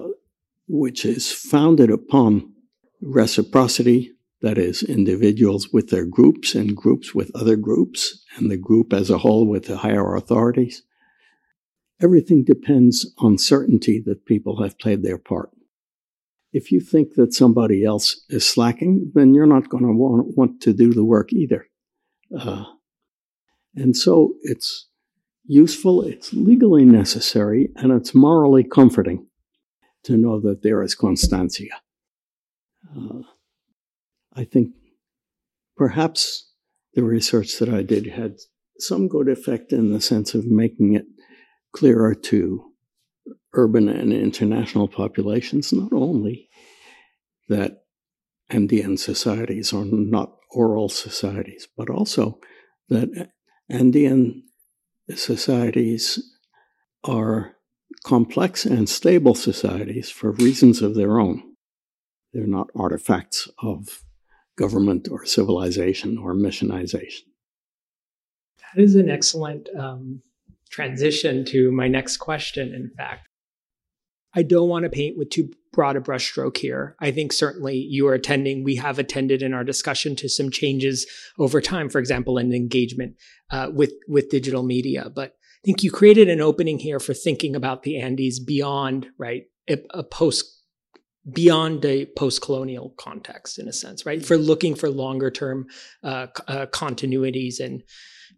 [0.68, 2.54] which is founded upon
[3.02, 8.94] reciprocity, that is, individuals with their groups and groups with other groups, and the group
[8.94, 10.84] as a whole with the higher authorities,
[12.02, 15.50] everything depends on certainty that people have played their part.
[16.54, 20.62] If you think that somebody else is slacking, then you're not going to want, want
[20.62, 21.68] to do the work either.
[22.38, 22.64] Uh,
[23.76, 24.88] and so it's
[25.48, 29.28] useful, it's legally necessary, and it's morally comforting
[30.04, 31.82] to know that there is constancia.
[32.96, 33.22] Uh,
[34.34, 34.74] I think
[35.76, 36.52] perhaps
[36.94, 38.38] the research that I did had
[38.80, 41.06] some good effect in the sense of making it
[41.74, 42.64] clearer to
[43.54, 46.50] urban and international populations, not only
[47.50, 47.84] that
[48.50, 52.40] Andean societies are not oral societies, but also
[52.90, 53.32] that
[53.70, 54.44] Andean
[55.16, 56.20] societies
[57.04, 57.56] are
[58.04, 61.44] complex and stable societies for reasons of their own.
[62.34, 64.04] They're not artifacts of
[64.58, 67.24] government or civilization or missionization.
[68.76, 70.22] That is an excellent um,
[70.70, 73.27] transition to my next question, in fact.
[74.34, 76.96] I don't want to paint with too broad a brushstroke here.
[77.00, 81.08] I think certainly you are attending, we have attended in our discussion to some changes
[81.38, 83.16] over time, for example, in engagement
[83.52, 85.10] uh, with, with digital media.
[85.14, 89.44] But I think you created an opening here for thinking about the Andes beyond, right,
[89.70, 90.54] a, a post
[91.32, 95.68] beyond a post-colonial context in a sense right for looking for longer term
[96.04, 97.84] uh, uh, continuities and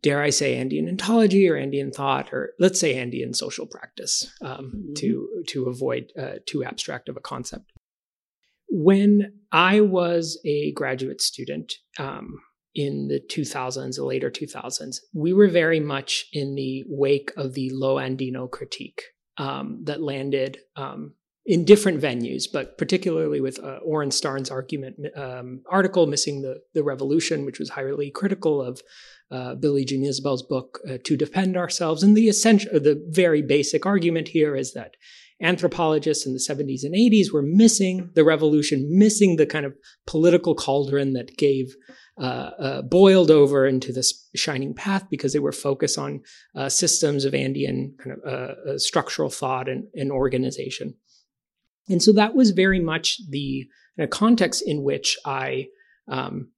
[0.02, 4.72] dare I say, Andean ontology or Andean thought, or let's say Andean social practice, um,
[4.76, 4.94] mm-hmm.
[4.96, 7.72] to to avoid uh, too abstract of a concept.
[8.70, 12.40] When I was a graduate student um,
[12.76, 17.72] in the 2000s, the later 2000s, we were very much in the wake of the
[17.74, 19.02] Lo Andino critique
[19.38, 21.14] um, that landed um,
[21.46, 26.84] in different venues, but particularly with uh, Oren Starn's argument um, article, Missing the, the
[26.84, 28.82] Revolution, which was highly critical of
[29.32, 32.04] uh, Billie Jean Isbell's book, uh, To Defend Ourselves.
[32.04, 34.96] And the essential, the very basic argument here is that
[35.42, 39.76] anthropologists in the 70s and 80s were missing the revolution, missing the kind of
[40.06, 41.76] political cauldron that gave
[42.20, 46.22] uh, uh, boiled over into this shining path because they were focused on
[46.56, 50.96] uh, systems of Andean kind of uh, uh, structural thought and, and, organization.
[51.90, 53.68] And so that was very much the
[54.10, 55.68] context in which I
[56.08, 56.50] um,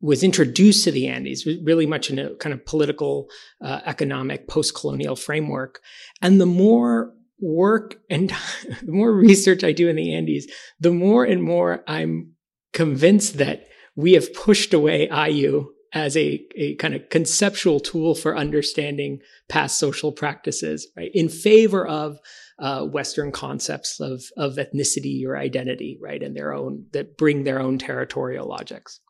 [0.00, 3.28] was introduced to the Andes, really much in a kind of political,
[3.62, 5.80] uh, economic, post colonial framework.
[6.22, 8.30] And the more work and
[8.82, 10.46] the more research I do in the Andes,
[10.80, 12.32] the more and more I'm
[12.72, 18.36] convinced that we have pushed away Ayllu as a, a kind of conceptual tool for
[18.36, 22.18] understanding past social practices, right, in favor of
[22.58, 27.60] uh, Western concepts of, of ethnicity or identity, right, and their own, that bring their
[27.60, 29.00] own territorial logics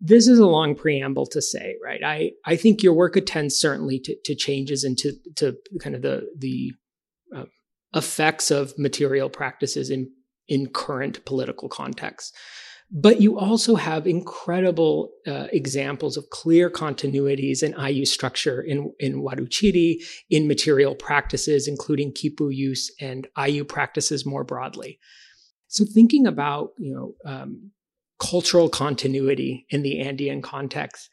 [0.00, 2.02] this is a long preamble to say, right?
[2.02, 6.02] I, I think your work attends certainly to, to changes and to, to kind of
[6.02, 6.72] the, the
[7.36, 7.44] uh,
[7.94, 10.10] effects of material practices in,
[10.48, 12.32] in current political contexts.
[12.92, 19.22] But you also have incredible uh, examples of clear continuities in Ayllu structure in, in
[19.22, 24.98] Huarochirí, in material practices, including Quipu use and Ayllu practices more broadly.
[25.68, 27.70] So thinking about, you know, um,
[28.20, 31.08] cultural continuity in the Andean context.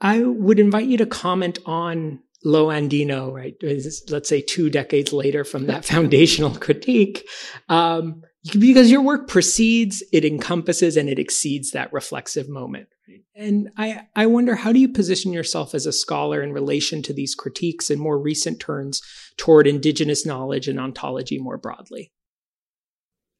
[0.00, 3.54] I would invite you to comment on Lo Andino, right?
[3.62, 7.28] Let's say two decades later from that foundational critique,
[7.68, 8.22] um,
[8.52, 12.88] because your work precedes, it encompasses, and it exceeds that reflexive moment.
[13.34, 17.12] And I, I wonder, how do you position yourself as a scholar in relation to
[17.12, 19.02] these critiques and more recent turns
[19.36, 22.12] toward indigenous knowledge and ontology more broadly?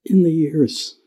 [0.04, 0.98] in the years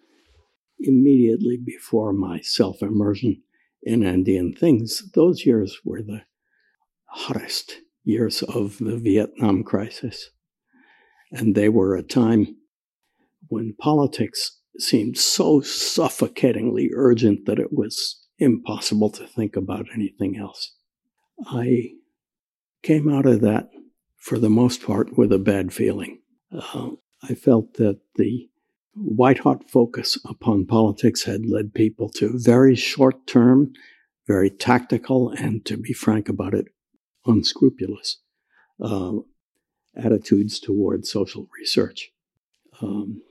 [0.80, 3.41] immediately before my self immersion
[3.84, 6.24] in Andean things, those years were the
[7.06, 10.32] hottest years of the Vietnam crisis.
[11.32, 12.58] And they were a time
[13.50, 20.76] when politics seemed so suffocatingly urgent that it was impossible to think about anything else.
[21.45, 21.91] I
[22.84, 23.70] came out of that,
[24.18, 26.20] for the most part, with a bad feeling.
[26.52, 26.91] Uh,
[27.24, 28.50] I felt that the
[28.93, 33.74] white hot focus upon politics had led people to very short term,
[34.28, 36.66] very tactical, and to be frank about it,
[37.26, 38.20] unscrupulous
[38.82, 39.14] uh,
[39.95, 42.12] attitudes toward social research.
[42.82, 43.22] Um,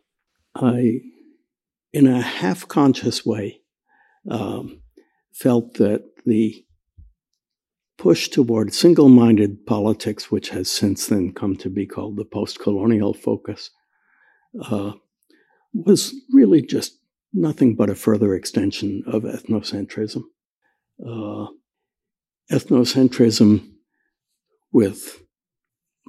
[0.56, 1.00] I,
[1.92, 3.60] in a half conscious way,
[4.30, 4.80] um,
[5.32, 6.64] felt that the
[7.98, 12.58] push toward single minded politics, which has since then come to be called the post
[12.58, 13.70] colonial focus,
[14.62, 14.92] uh,
[15.72, 16.98] was really just
[17.32, 20.22] nothing but a further extension of ethnocentrism.
[21.04, 21.46] Uh,
[22.50, 23.72] ethnocentrism
[24.72, 25.22] with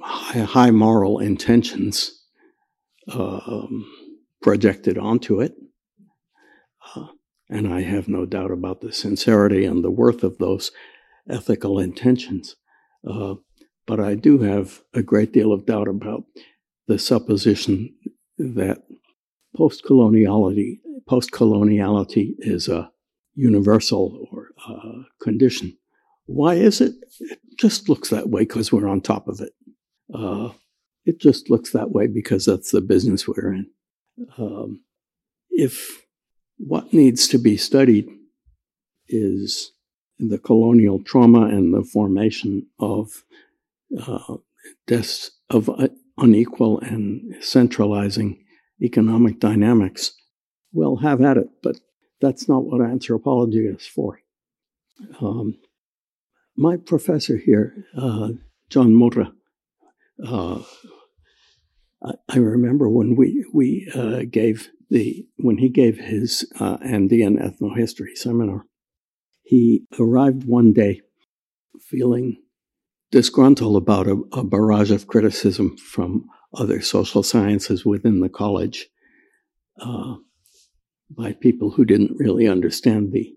[0.01, 2.23] high, high moral intentions
[3.11, 3.85] um,
[4.47, 5.53] projected onto it.
[6.95, 7.07] Uh,
[7.49, 10.71] and I have no doubt about the sincerity and the worth of those
[11.29, 12.55] ethical intentions.
[13.05, 13.35] Uh,
[13.85, 16.23] but I do have a great deal of doubt about
[16.87, 17.93] the supposition
[18.37, 18.83] that
[19.53, 20.79] post-coloniality
[21.09, 22.89] post-coloniality is a
[23.35, 25.77] universal or a condition.
[26.25, 26.93] Why is it?
[27.19, 29.51] It just looks that way because we're on top of it.
[30.13, 30.51] Uh,
[31.05, 33.67] it just looks that way because that's the business we're in.
[34.37, 34.81] Um,
[35.49, 36.05] if
[36.57, 38.07] what needs to be studied
[39.07, 39.71] is
[40.19, 43.23] the colonial trauma and the formation of
[44.07, 44.37] uh,
[44.87, 45.69] deaths of
[46.17, 48.43] unequal and centralizing
[48.81, 50.11] economic dynamics,
[50.71, 51.47] well, have at it.
[51.61, 51.79] But
[52.19, 54.19] that's not what anthropology is for.
[55.21, 55.57] Um,
[56.55, 58.29] my professor here, uh,
[58.69, 59.31] John Murra,
[60.25, 60.63] uh,
[62.03, 68.15] I, remember when we we uh, gave the when he gave his uh, Andean ethnohistory
[68.15, 68.65] seminar,
[69.43, 71.01] he arrived one day
[71.81, 72.37] feeling
[73.11, 78.87] disgruntled about a, a barrage of criticism from other social sciences within the college
[79.79, 80.15] uh,
[81.09, 83.33] by people who didn't really understand the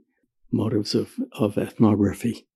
[0.53, 2.47] motives of, of ethnography.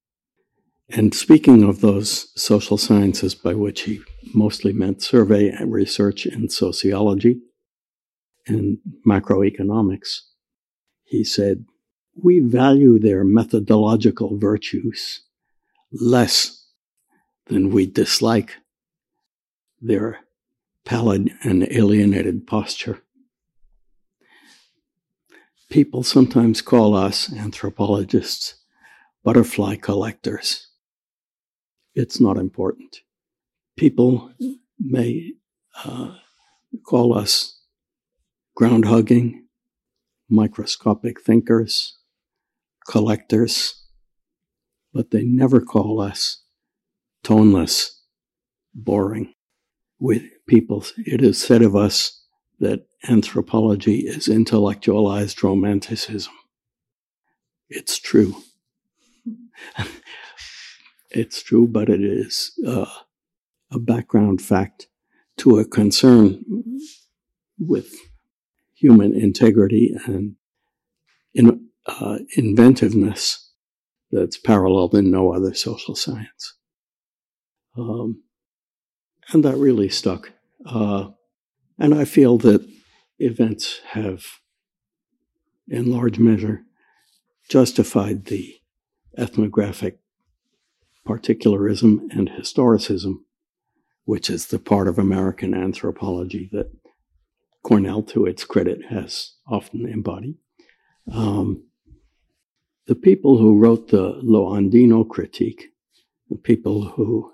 [0.90, 4.02] And speaking of those social sciences, by which he
[4.34, 7.40] mostly meant survey and research in sociology
[8.46, 10.20] and macroeconomics,
[11.04, 11.64] he said,
[12.14, 15.22] We value their methodological virtues
[15.90, 16.66] less
[17.46, 18.56] than we dislike
[19.80, 20.20] their
[20.84, 23.00] pallid and alienated posture.
[25.70, 28.56] People sometimes call us anthropologists
[29.24, 30.68] butterfly collectors.
[31.94, 33.00] It's not important.
[33.76, 34.32] People
[34.78, 35.32] may
[35.84, 36.14] uh,
[36.84, 37.60] call us
[38.56, 39.46] ground hugging,
[40.28, 41.98] microscopic thinkers,
[42.88, 43.84] collectors,
[44.92, 46.42] but they never call us
[47.22, 48.02] toneless,
[48.74, 49.34] boring
[49.98, 50.84] with people.
[50.98, 52.22] It is said of us
[52.60, 56.32] that anthropology is intellectualized romanticism.
[57.68, 58.36] It's true.
[61.16, 62.86] it's true, but it is uh,
[63.70, 64.88] a background fact
[65.38, 66.44] to a concern
[67.58, 67.94] with
[68.74, 70.36] human integrity and
[71.34, 73.52] in, uh, inventiveness
[74.10, 76.54] that's paralleled in no other social science.
[77.76, 78.22] Um,
[79.32, 80.32] and that really stuck.
[80.64, 81.08] Uh,
[81.78, 82.66] and I feel that
[83.18, 84.24] events have,
[85.68, 86.62] in large measure,
[87.48, 88.54] justified the
[89.18, 89.98] ethnographic
[91.04, 93.16] particularism and historicism,
[94.04, 96.70] which is the part of American anthropology that
[97.62, 100.36] Cornell, to its credit, has often embodied.
[101.10, 101.64] Um,
[102.86, 105.68] the people who wrote the Lo Andino critique,
[106.28, 107.32] the people who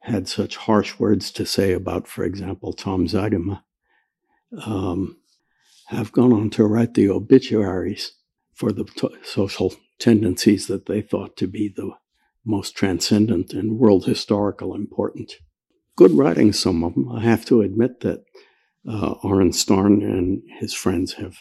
[0.00, 3.62] had such harsh words to say about, for example, Tom Zuidema,
[4.64, 5.16] um,
[5.86, 8.12] have gone on to write the obituaries
[8.52, 11.90] for the t- social tendencies that they thought to be the
[12.44, 15.32] most transcendent and world historical important.
[15.96, 17.10] Good writing, some of them.
[17.10, 18.24] I have to admit that
[18.88, 19.14] uh,
[19.52, 21.38] Starn and his friends have,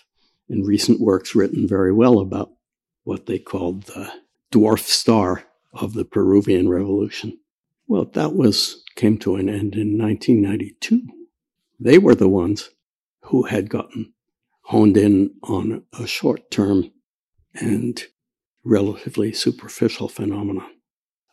[0.47, 2.51] in recent works, written very well about
[3.03, 4.11] what they called the
[4.51, 5.43] dwarf star
[5.73, 7.39] of the Peruvian Revolution.
[7.87, 11.01] Well, that was came to an end in 1992.
[11.79, 12.69] They were the ones
[13.23, 14.13] who had gotten
[14.65, 16.91] honed in on a short term
[17.53, 18.01] and
[18.63, 20.69] relatively superficial phenomenon.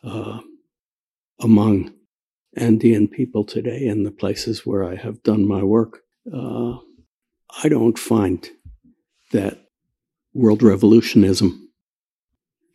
[0.03, 0.39] Uh,
[1.39, 1.93] among
[2.55, 6.01] Andean people today in the places where I have done my work,
[6.33, 6.77] uh,
[7.63, 8.47] I don't find
[9.31, 9.65] that
[10.33, 11.69] world revolutionism,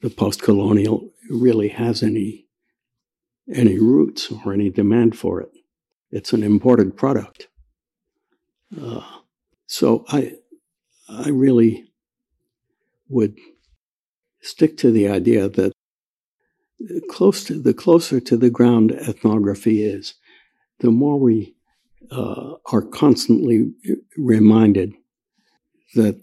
[0.02, 2.46] the post colonial, really has any
[3.52, 5.50] any roots or any demand for it.
[6.10, 7.48] It's an imported product.
[8.80, 9.02] Uh,
[9.66, 10.32] so I,
[11.08, 11.92] I really
[13.08, 13.36] would
[14.40, 15.72] stick to the idea that
[17.10, 20.14] close to the closer to the ground ethnography is,
[20.80, 21.54] the more we
[22.10, 23.72] uh, are constantly
[24.16, 24.94] reminded
[25.94, 26.20] that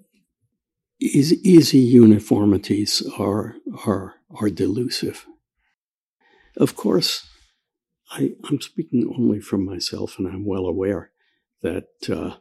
[1.00, 5.26] easy, easy uniformities are are are delusive.
[6.58, 7.28] Of course,
[8.12, 11.12] I, am speaking only from myself, and I'm well aware
[11.62, 12.36] that uh,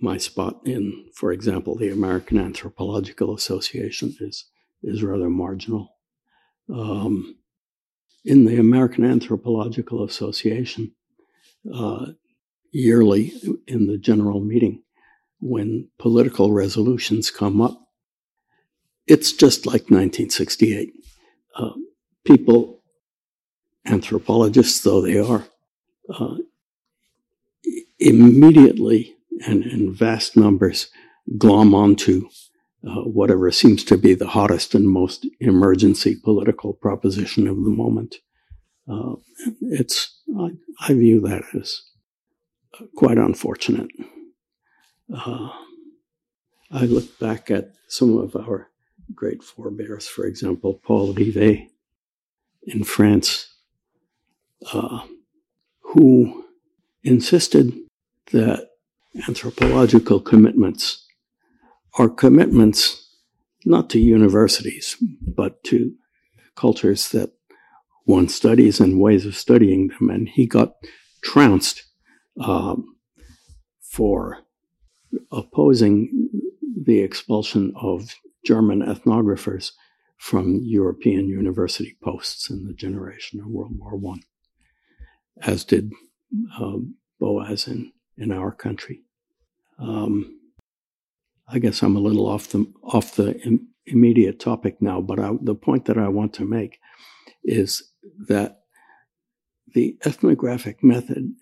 [0.00, 4.46] my spot in, for example, the American Anthropological Association is
[4.82, 5.96] is rather marginal.
[6.72, 7.36] Um,
[8.24, 10.92] in the American Anthropological Association,
[11.74, 12.06] uh,
[12.72, 13.32] yearly
[13.66, 14.82] in the general meeting,
[15.40, 17.80] when political resolutions come up,
[19.06, 20.92] it's just like 1968.
[21.56, 21.70] Uh,
[22.24, 22.82] people
[23.86, 25.44] anthropologists though they are,
[26.14, 26.36] uh,
[27.98, 29.16] immediately
[29.46, 30.88] and in vast numbers
[31.38, 32.28] glom onto
[32.86, 38.16] uh, whatever seems to be the hottest and most emergency political proposition of the moment.
[38.88, 39.14] Uh,
[39.60, 40.50] it's I,
[40.80, 41.82] I, view that as
[42.96, 43.90] quite unfortunate.
[45.14, 45.50] Uh,
[46.70, 48.68] I look back at some of our
[49.14, 51.68] great forebears, for example, Paul Rivet
[52.62, 53.52] in France,
[54.72, 55.00] uh,
[55.80, 56.44] who
[57.02, 57.72] insisted
[58.32, 58.68] that
[59.28, 60.99] anthropological commitments
[61.98, 63.08] are commitments
[63.64, 65.94] not to universities, but to
[66.56, 67.32] cultures that
[68.04, 70.10] one studies and ways of studying them.
[70.10, 70.74] And he got
[71.22, 71.84] trounced
[72.40, 72.96] um,
[73.80, 74.38] for
[75.30, 76.30] opposing
[76.82, 78.14] the expulsion of
[78.44, 79.72] German ethnographers
[80.16, 84.20] from European university posts in the generation of World War One
[85.42, 85.92] as did
[86.58, 89.02] um, Boas in, in our country.
[89.78, 90.39] Um,
[91.52, 95.32] I guess I'm a little off the off the Im- immediate topic now, but I,
[95.40, 96.78] the point that I want to make
[97.44, 97.82] is
[98.28, 98.60] that
[99.74, 101.32] the ethnographic method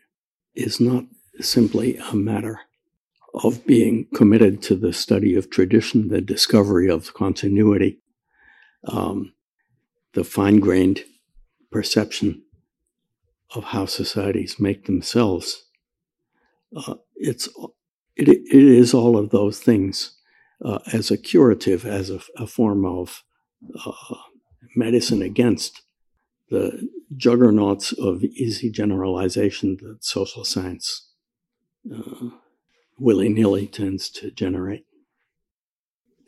[0.55, 1.05] is not
[1.41, 2.61] simply a matter
[3.35, 8.01] of being committed to the study of tradition, the discovery of continuity,
[8.87, 9.35] um,
[10.15, 11.05] the fine grained
[11.71, 12.43] perception
[13.55, 15.65] of how societies make themselves.
[16.75, 17.49] Uh, it's
[18.19, 20.17] it, it is all of those things
[20.65, 23.23] uh, as a curative, as a, a form of
[23.87, 24.17] uh,
[24.75, 25.83] medicine against
[26.51, 31.13] the juggernauts of easy generalization that social science
[31.95, 32.31] uh,
[32.99, 34.85] willy nilly tends to generate.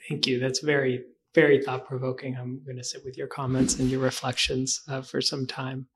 [0.09, 0.38] Thank you.
[0.38, 2.36] That's very, very thought provoking.
[2.36, 5.86] I'm going to sit with your comments and your reflections uh, for some time.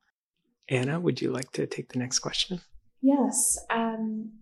[0.68, 2.60] Anna, would you like to take the next question?
[3.02, 3.58] Yes.
[3.70, 4.32] Um,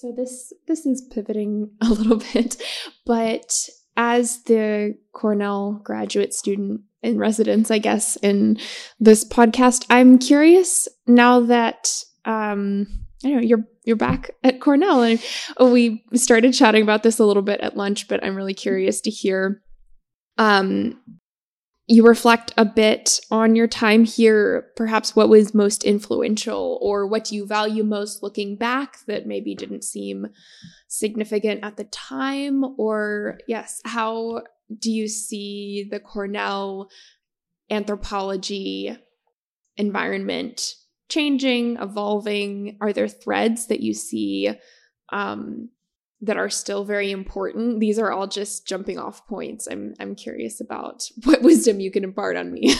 [0.00, 2.56] so this this is pivoting a little bit,
[3.04, 3.52] but
[3.96, 8.58] as the Cornell graduate student in residence, I guess in
[8.98, 12.86] this podcast, I'm curious now that um,
[13.24, 15.20] I know you're you're back at Cornell, and
[15.60, 19.10] we started chatting about this a little bit at lunch, but I'm really curious to
[19.10, 19.62] hear
[20.38, 20.98] um,
[21.90, 27.32] you reflect a bit on your time here, perhaps what was most influential or what
[27.32, 30.28] you value most looking back that maybe didn't seem
[30.86, 32.64] significant at the time?
[32.78, 34.42] Or, yes, how
[34.78, 36.90] do you see the Cornell
[37.68, 38.96] anthropology
[39.76, 40.74] environment
[41.08, 42.78] changing, evolving?
[42.80, 44.48] Are there threads that you see
[45.08, 45.70] um,
[46.22, 47.80] that are still very important.
[47.80, 49.66] These are all just jumping off points.
[49.70, 52.74] I'm I'm curious about what wisdom you can impart on me.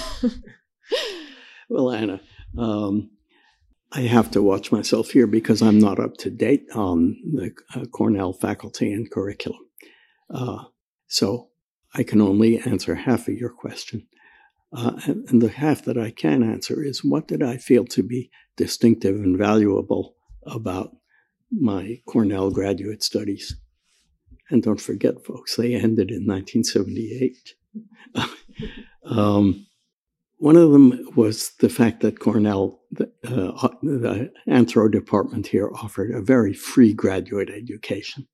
[1.68, 2.20] well, Anna,
[2.58, 3.10] um,
[3.92, 7.86] I have to watch myself here because I'm not up to date on the uh,
[7.86, 9.60] Cornell faculty and curriculum.
[10.32, 10.64] Uh,
[11.08, 11.48] so
[11.94, 14.06] I can only answer half of your question.
[14.72, 18.04] Uh, and, and the half that I can answer is what did I feel to
[18.04, 20.14] be distinctive and valuable
[20.46, 20.94] about
[21.52, 23.56] my Cornell graduate studies.
[24.50, 27.54] And don't forget, folks, they ended in 1978.
[29.04, 29.66] um,
[30.38, 36.10] one of them was the fact that Cornell, the, uh, the anthro department here, offered
[36.10, 38.26] a very free graduate education.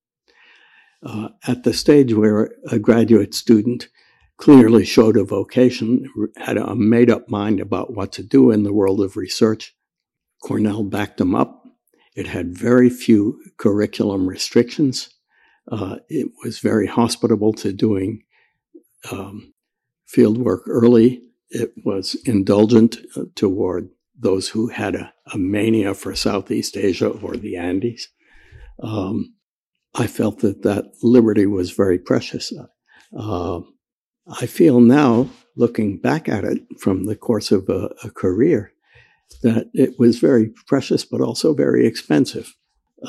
[1.03, 3.89] uh, at the stage where a graduate student
[4.39, 6.07] clearly showed a vocation,
[6.37, 9.75] had a made up mind about what to do in the world of research.
[10.43, 11.66] Cornell backed them up.
[12.17, 15.11] It had very few curriculum restrictions.
[15.71, 18.23] Uh, it was very hospitable to doing
[19.13, 19.53] um,
[20.07, 21.23] field work early.
[21.51, 27.37] It was indulgent uh, toward those who had a, a, mania for Southeast Asia or
[27.37, 28.09] the Andes.
[28.83, 29.35] Um,
[29.95, 32.53] I felt that that liberty was very precious.
[33.17, 33.61] Uh,
[34.41, 38.73] I feel now, looking back at it from the course of a, a career,
[39.43, 42.55] that it was very precious, but also very expensive,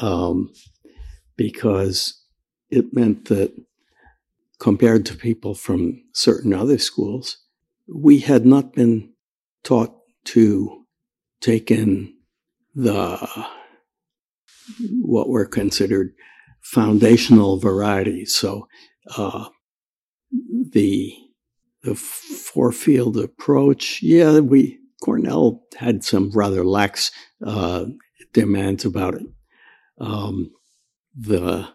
[0.01, 0.51] um,
[1.35, 2.21] because
[2.69, 3.53] it meant that
[4.59, 7.37] compared to people from certain other schools,
[7.87, 9.13] we had not been
[9.63, 9.95] taught
[10.25, 10.85] to
[11.39, 12.13] take in
[12.75, 13.45] the
[15.01, 16.13] what were considered
[16.61, 18.35] foundational varieties.
[18.35, 18.67] So
[19.15, 19.47] uh,
[20.71, 21.13] the
[21.83, 27.11] the four field approach, yeah, we Cornell had some rather lax
[27.45, 27.85] uh,
[28.33, 29.27] demands about it.
[29.99, 30.51] Um,
[31.15, 31.69] the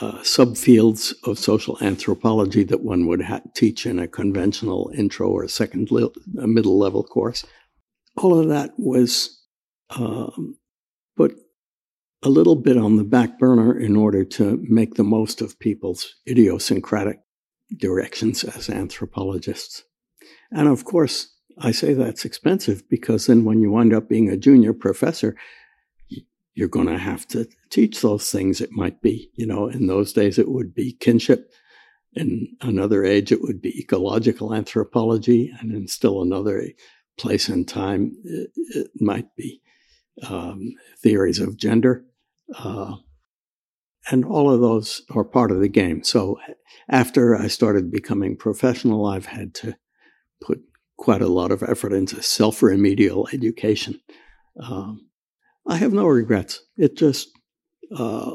[0.00, 5.46] uh, subfields of social anthropology that one would ha- teach in a conventional intro or
[5.46, 7.44] second li- middle level course.
[8.16, 9.40] All of that was
[9.90, 10.56] um,
[11.16, 11.36] put
[12.22, 16.14] a little bit on the back burner in order to make the most of people's
[16.28, 17.20] idiosyncratic
[17.76, 19.84] directions as anthropologists.
[20.50, 24.36] And of course, I say that's expensive because then when you wind up being a
[24.36, 25.36] junior professor,
[26.54, 28.60] you're going to have to teach those things.
[28.60, 31.52] It might be, you know, in those days it would be kinship.
[32.14, 35.52] In another age, it would be ecological anthropology.
[35.60, 36.64] And in still another
[37.16, 39.62] place and time, it, it might be
[40.28, 42.04] um, theories of gender.
[42.58, 42.96] Uh,
[44.10, 46.02] and all of those are part of the game.
[46.02, 46.38] So
[46.88, 49.76] after I started becoming professional, I've had to
[50.40, 50.60] put
[51.00, 53.98] quite a lot of effort into self remedial education.
[54.62, 55.08] Um,
[55.66, 56.60] I have no regrets.
[56.76, 57.30] It just
[57.96, 58.30] uh,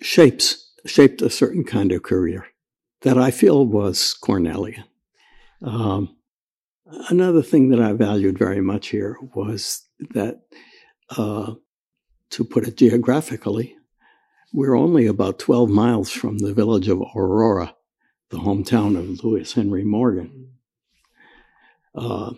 [0.00, 2.46] shapes shaped a certain kind of career
[3.02, 4.84] that I feel was Cornellian.
[5.62, 6.16] Um,
[7.10, 9.82] another thing that I valued very much here was
[10.14, 10.40] that,
[11.18, 11.54] uh,
[12.30, 13.76] to put it geographically,
[14.54, 17.74] we're only about 12 miles from the village of Aurora,
[18.30, 20.50] the hometown of Lewis Henry Morgan.
[21.94, 22.32] Uh,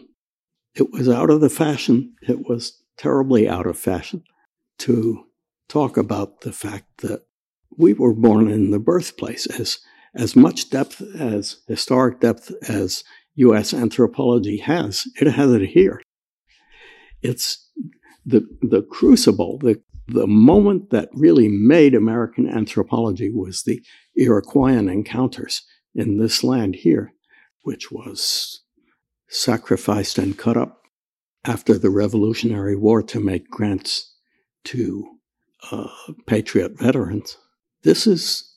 [0.75, 2.15] it was out of the fashion.
[2.23, 4.25] It was terribly out of fashion
[4.79, 5.25] to
[5.69, 7.23] talk about the fact that
[7.77, 9.79] we were born in the birthplace as
[10.15, 13.03] as much depth as historic depth as
[13.37, 13.73] U.S.
[13.73, 15.07] anthropology has.
[15.19, 16.03] It has it here.
[17.23, 17.71] It's
[18.27, 23.83] the the crucible, the the moment that really made American anthropology was the
[24.19, 25.63] Iroquoian encounters
[25.95, 27.13] in this land here,
[27.63, 28.62] which was
[29.33, 30.83] sacrificed and cut up
[31.45, 34.15] after the Revolutionary War to make grants
[34.65, 35.19] to
[35.71, 35.89] uh,
[36.27, 37.37] Patriot veterans.
[37.83, 38.57] This is,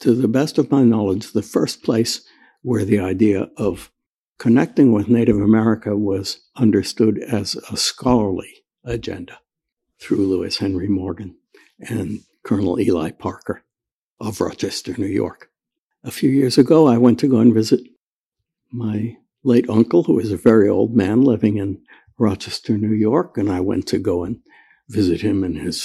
[0.00, 2.26] to the best of my knowledge, the first place
[2.62, 3.92] where the idea of
[4.38, 9.38] connecting with Native America was understood as a scholarly agenda
[10.00, 11.36] through Lewis Henry Morgan
[11.78, 13.62] and Colonel Ely Parker
[14.18, 15.50] of Rochester, New York.
[16.04, 17.80] A few years ago, I went to go and visit
[18.70, 19.16] my
[19.46, 21.80] late uncle, who is a very old man living in
[22.18, 24.40] Rochester, New York, and I went to go and
[24.88, 25.84] visit him in his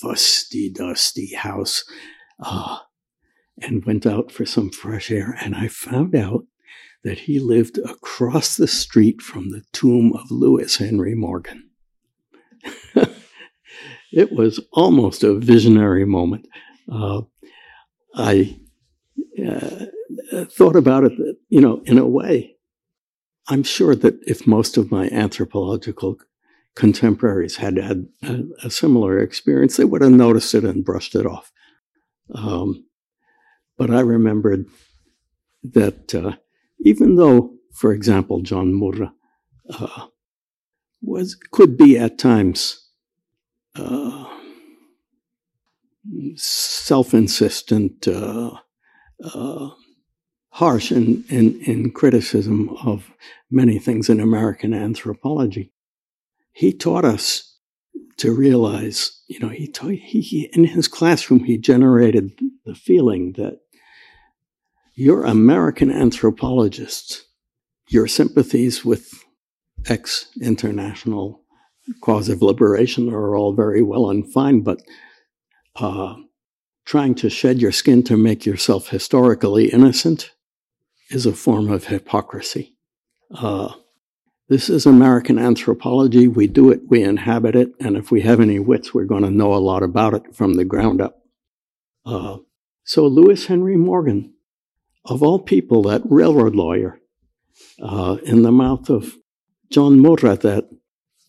[0.00, 1.84] fusty, dusty house
[2.40, 2.78] uh,
[3.60, 5.36] and went out for some fresh air.
[5.40, 6.44] And I found out
[7.02, 11.70] that he lived across the street from the tomb of Lewis Henry Morgan.
[14.12, 16.46] it was almost a visionary moment.
[16.90, 17.22] Uh,
[18.14, 18.58] I
[19.42, 19.86] uh,
[20.46, 21.12] thought about it
[21.48, 22.56] you know, in a way,
[23.50, 26.18] I'm sure that if most of my anthropological
[26.76, 31.26] contemporaries had had a, a similar experience, they would have noticed it and brushed it
[31.26, 31.50] off.
[32.32, 32.86] Um,
[33.76, 34.66] but I remembered
[35.64, 36.36] that uh,
[36.80, 39.12] even though, for example, John Murra
[39.68, 40.06] uh,
[41.02, 42.88] was could be at times
[43.74, 44.26] uh,
[46.36, 48.52] self-insistent, uh,
[49.24, 49.70] uh,
[50.50, 53.10] harsh in, in, in criticism of
[53.50, 55.72] many things in American anthropology.
[56.52, 57.58] He taught us
[58.18, 63.32] to realize, you know, he, taught, he, he in his classroom he generated the feeling
[63.38, 63.60] that
[64.94, 67.24] your American anthropologists,
[67.88, 69.24] your sympathies with
[69.88, 71.42] ex international
[72.02, 74.82] cause of liberation are all very well and fine, but
[75.76, 76.14] uh,
[76.84, 80.32] trying to shed your skin to make yourself historically innocent
[81.10, 82.76] is a form of hypocrisy.
[83.34, 83.74] Uh,
[84.48, 86.26] this is American anthropology.
[86.26, 89.30] We do it, we inhabit it, and if we have any wits, we're going to
[89.30, 91.22] know a lot about it from the ground up.
[92.04, 92.38] Uh,
[92.84, 94.34] so, Lewis Henry Morgan,
[95.04, 97.00] of all people, that railroad lawyer,
[97.80, 99.16] uh, in the mouth of
[99.70, 100.68] John Murra, that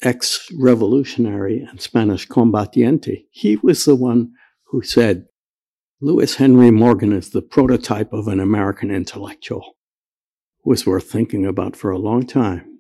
[0.02, 4.34] ex revolutionary and Spanish combatiente, he was the one
[4.66, 5.28] who said,
[6.04, 9.78] Lewis Henry Morgan is the prototype of an American intellectual.
[10.64, 12.80] Was worth thinking about for a long time.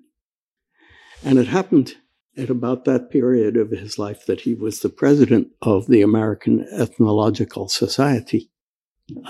[1.23, 1.97] And it happened
[2.35, 6.67] at about that period of his life that he was the president of the American
[6.71, 8.49] Ethnological Society.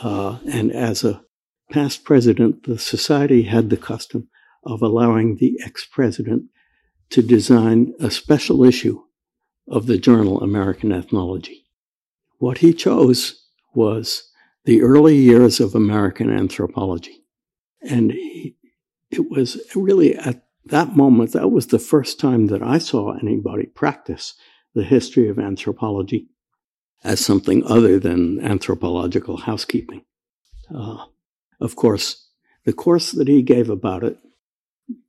[0.01, 1.25] Uh, and as a
[1.69, 4.29] past president, the society had the custom
[4.63, 6.43] of allowing the ex president
[7.09, 9.01] to design a special issue
[9.67, 11.65] of the journal American Ethnology.
[12.37, 13.40] What he chose
[13.73, 14.29] was
[14.65, 17.23] the early years of American anthropology.
[17.81, 23.17] And it was really at that moment, that was the first time that I saw
[23.17, 24.35] anybody practice
[24.75, 26.27] the history of anthropology
[27.03, 30.05] as something other than anthropological housekeeping.
[30.73, 31.05] Uh,
[31.59, 32.29] of course,
[32.65, 34.17] the course that he gave about it,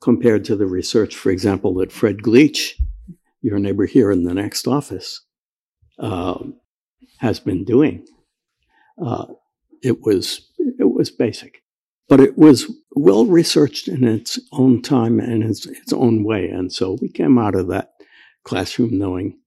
[0.01, 2.73] compared to the research, for example, that Fred Gleach,
[3.41, 5.21] your neighbor here in the next office,
[5.99, 6.39] uh,
[7.19, 8.07] has been doing,
[9.05, 9.27] uh,
[9.83, 11.63] it was it was basic,
[12.09, 16.49] but it was well researched in its own time and its, its own way.
[16.49, 17.93] And so we came out of that
[18.45, 19.39] classroom knowing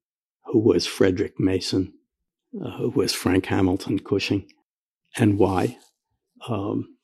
[0.46, 1.94] who was Frederick Mason,
[2.64, 4.48] uh, who was Frank Hamilton Cushing,
[5.18, 5.78] and why.
[6.48, 6.96] Um,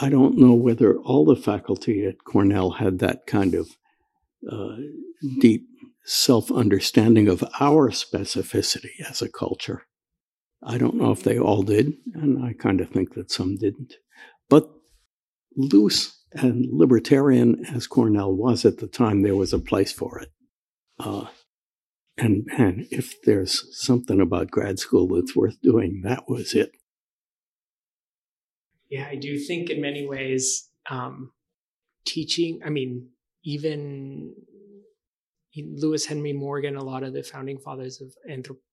[0.00, 3.68] I don't know whether all the faculty at Cornell had that kind of
[4.50, 4.76] uh,
[5.38, 5.66] deep
[6.04, 9.82] self understanding of our specificity as a culture.
[10.64, 13.94] I don't know if they all did, and I kind of think that some didn't.
[14.48, 14.70] But
[15.56, 20.30] loose and libertarian as Cornell was at the time, there was a place for it.
[20.98, 21.26] Uh,
[22.16, 26.72] and man, if there's something about grad school that's worth doing, that was it.
[28.88, 31.32] Yeah, I do think in many ways, um,
[32.06, 33.08] teaching, I mean,
[33.44, 34.34] even
[35.56, 38.12] Lewis Henry Morgan, a lot of the founding fathers of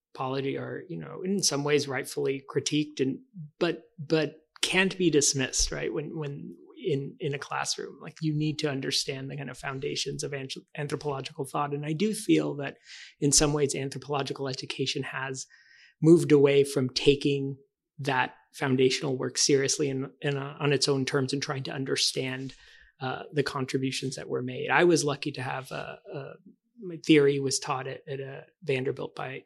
[0.10, 3.20] anthropology are, you know, in some ways rightfully critiqued and
[3.60, 5.94] but but can't be dismissed, right?
[5.94, 10.24] When when in in a classroom like you need to understand the kind of foundations
[10.24, 10.34] of
[10.78, 12.78] anthropological thought and i do feel that
[13.20, 15.46] in some ways anthropological education has
[16.02, 17.58] moved away from taking
[18.00, 22.54] that foundational work seriously in, in a, on its own terms and trying to understand
[23.02, 26.32] uh, the contributions that were made i was lucky to have a, a
[26.82, 29.44] my theory was taught at, at vanderbilt by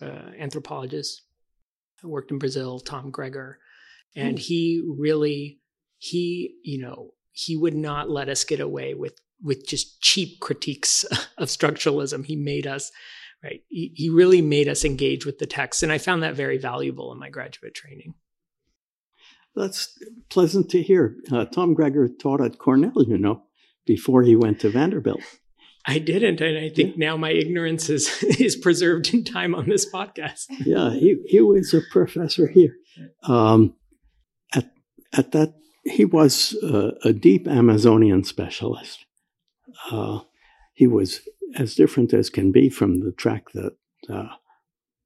[0.00, 1.22] uh, anthropologist
[2.00, 3.58] who worked in brazil tom Gregor,
[4.14, 5.60] and he really
[5.98, 11.04] he, you know, he would not let us get away with with just cheap critiques
[11.38, 12.24] of structuralism.
[12.24, 12.90] He made us,
[13.42, 13.62] right?
[13.68, 17.12] He, he really made us engage with the text, and I found that very valuable
[17.12, 18.14] in my graduate training.
[19.54, 21.16] That's pleasant to hear.
[21.32, 23.42] Uh, Tom Gregor taught at Cornell, you know,
[23.86, 25.22] before he went to Vanderbilt.
[25.88, 27.08] I didn't, and I think yeah.
[27.08, 30.44] now my ignorance is is preserved in time on this podcast.
[30.64, 32.76] Yeah, he he was a professor here.
[33.22, 33.74] Um,
[34.54, 34.70] at
[35.14, 39.06] at that he was uh, a deep Amazonian specialist.
[39.90, 40.20] Uh,
[40.74, 41.20] he was
[41.56, 43.72] as different as can be from the track that
[44.10, 44.28] uh,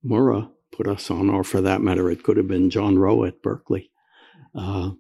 [0.03, 3.41] Murra put us on, or for that matter, it could have been John Rowe at
[3.41, 3.93] Berkeley.
[4.53, 4.91] Uh,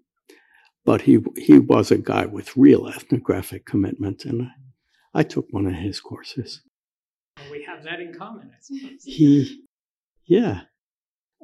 [0.84, 4.48] but he he was a guy with real ethnographic commitment, and
[5.14, 6.62] I, took one of his courses.
[7.38, 9.04] Well, we have that in common, I suppose.
[9.04, 9.62] He,
[10.26, 10.62] yeah.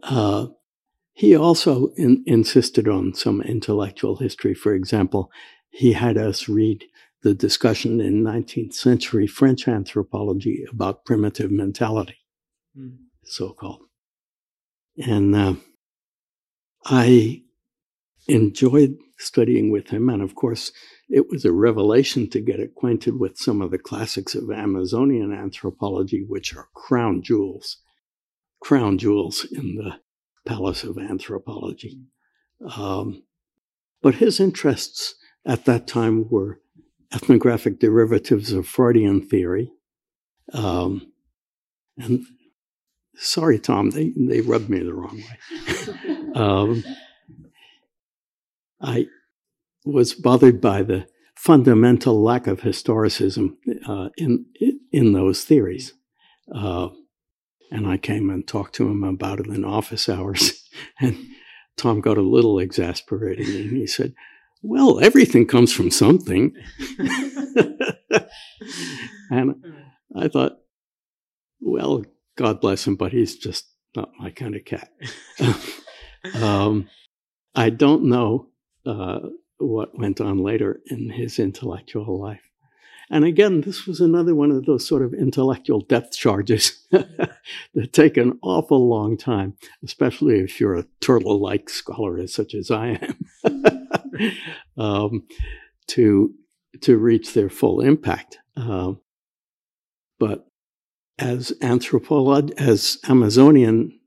[0.03, 0.49] Uh,
[1.13, 4.55] he also in, insisted on some intellectual history.
[4.55, 5.31] For example,
[5.71, 6.85] he had us read
[7.23, 12.19] the discussion in 19th century French anthropology about primitive mentality,
[12.79, 12.97] mm.
[13.25, 13.83] so called.
[14.97, 15.55] And uh,
[16.85, 17.43] I
[18.29, 20.09] enjoyed studying with him.
[20.09, 20.73] And of course,
[21.09, 26.25] it was a revelation to get acquainted with some of the classics of Amazonian anthropology,
[26.27, 27.79] which are crown jewels,
[28.61, 30.01] crown jewels in the
[30.47, 32.01] palace of anthropology.
[32.77, 33.23] Um,
[34.03, 35.15] but his interests
[35.47, 36.61] at that time were
[37.13, 39.73] ethnographic derivatives of Freudian theory.
[40.53, 41.13] Um,
[41.97, 42.25] and
[43.17, 46.33] sorry, Tom, they, they rubbed me the wrong way.
[46.35, 46.85] um,
[48.81, 49.07] I
[49.85, 51.07] was bothered by the
[51.37, 53.57] fundamental lack of historicism
[53.87, 54.47] uh, in
[54.93, 55.95] in those theories.
[56.55, 56.89] Uh,
[57.71, 60.53] And I came and talked to him about it in office hours.
[61.01, 61.17] And
[61.77, 64.15] Tom got a little exasperated and he said,
[64.63, 66.55] Well, everything comes from something.
[69.31, 69.55] and
[70.17, 70.59] I thought,
[71.61, 72.05] Well,
[72.37, 73.65] God bless him, but he's just
[73.97, 74.91] not my kind of cat.
[76.43, 76.89] um,
[77.55, 78.49] I don't know
[78.87, 79.21] uh,
[79.59, 82.43] what went on later in his intellectual life.
[83.11, 88.19] And again, this was another one of those sort of intellectual depth charges that take
[88.19, 93.01] an awful long time, especially if you're a turtle like scholar, such as I
[93.45, 94.37] am,
[94.77, 95.27] um,
[95.89, 96.35] to,
[96.83, 98.39] to reach their full impact.
[98.57, 98.93] Uh,
[100.19, 100.47] but
[101.19, 103.99] as anthropology, as Amazonian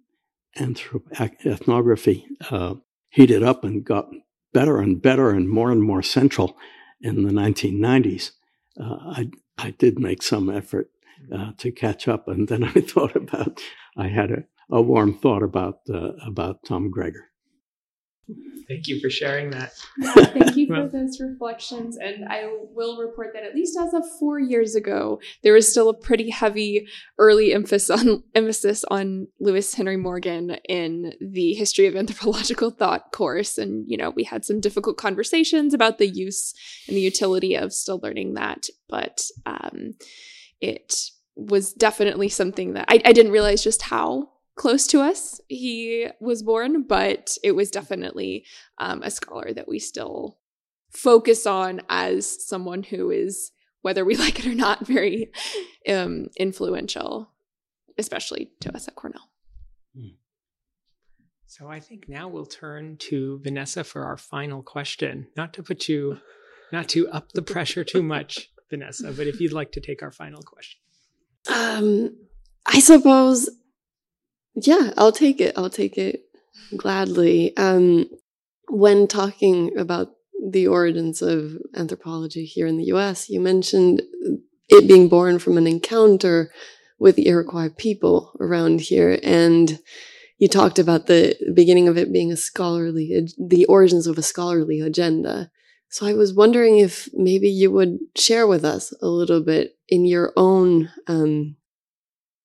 [0.58, 2.76] anthrop- ethnography uh,
[3.10, 4.10] heated up and got
[4.54, 6.58] better and better and more and more central
[7.02, 8.32] in the 1990s,
[8.80, 10.90] uh, I, I did make some effort
[11.34, 12.28] uh, to catch up.
[12.28, 13.62] And then I thought about,
[13.98, 17.31] I had a, a warm thought about, uh, about Tom Gregor.
[18.68, 19.74] Thank you for sharing that.
[20.02, 21.98] Thank you for those reflections.
[21.98, 25.90] And I will report that at least as of four years ago, there was still
[25.90, 31.96] a pretty heavy early emphasis on emphasis on Lewis Henry Morgan in the history of
[31.96, 33.58] anthropological thought course.
[33.58, 36.54] And, you know, we had some difficult conversations about the use
[36.88, 38.68] and the utility of still learning that.
[38.88, 39.96] But um,
[40.62, 40.94] it
[41.36, 46.44] was definitely something that I, I didn't realize just how close to us he was
[46.44, 48.46] born, but it was definitely
[48.78, 50.38] um, a scholar that we still
[50.92, 55.32] focus on as someone who is, whether we like it or not, very
[55.88, 57.32] um, influential,
[57.98, 59.30] especially to us at Cornell.
[59.96, 60.16] Hmm.
[61.46, 65.28] So I think now we'll turn to Vanessa for our final question.
[65.36, 66.20] Not to put you,
[66.72, 70.12] not to up the pressure too much, Vanessa, but if you'd like to take our
[70.12, 70.80] final question.
[71.54, 72.16] Um,
[72.66, 73.50] I suppose
[74.56, 75.54] yeah, I'll take it.
[75.58, 76.24] I'll take it
[76.76, 77.56] gladly.
[77.58, 78.06] Um,
[78.70, 80.10] when talking about
[80.50, 84.02] the origins of anthropology here in the US, you mentioned
[84.70, 86.52] it being born from an encounter
[86.98, 89.20] with the Iroquois people around here.
[89.24, 89.80] And
[90.38, 94.80] you talked about the beginning of it being a scholarly, the origins of a scholarly
[94.80, 95.52] agenda.
[95.90, 100.06] So I was wondering if maybe you would share with us a little bit in
[100.06, 101.58] your own, um,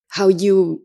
[0.08, 0.82] how you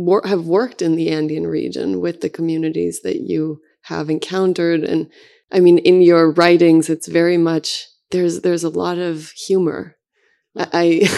[0.00, 4.84] wor- have worked in the Andean region with the communities that you have encountered.
[4.84, 5.10] And
[5.52, 9.96] I mean, in your writings, it's very much, there's, there's a lot of humor.
[10.56, 11.08] I,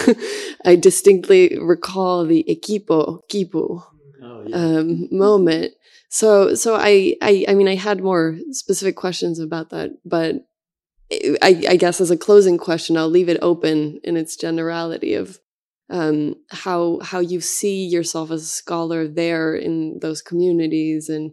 [0.65, 3.83] I distinctly recall the equipo, kipu,
[4.21, 4.55] oh, yeah.
[4.55, 5.73] um, moment.
[6.09, 10.35] So, so I, I, I mean, I had more specific questions about that, but
[11.41, 15.39] I, I guess as a closing question, I'll leave it open in its generality of
[15.89, 21.31] um, how how you see yourself as a scholar there in those communities and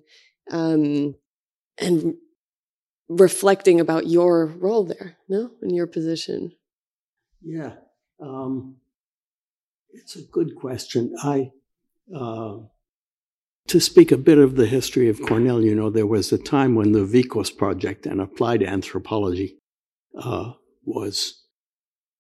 [0.50, 1.14] um,
[1.78, 2.14] and
[3.08, 6.52] reflecting about your role there, no, in your position.
[7.42, 7.72] Yeah,
[8.20, 8.76] um,
[9.90, 11.14] it's a good question.
[11.22, 11.52] I
[12.14, 12.58] uh,
[13.68, 15.62] to speak a bit of the history of Cornell.
[15.62, 19.58] You know, there was a time when the VICOS project and applied anthropology
[20.18, 20.52] uh,
[20.84, 21.44] was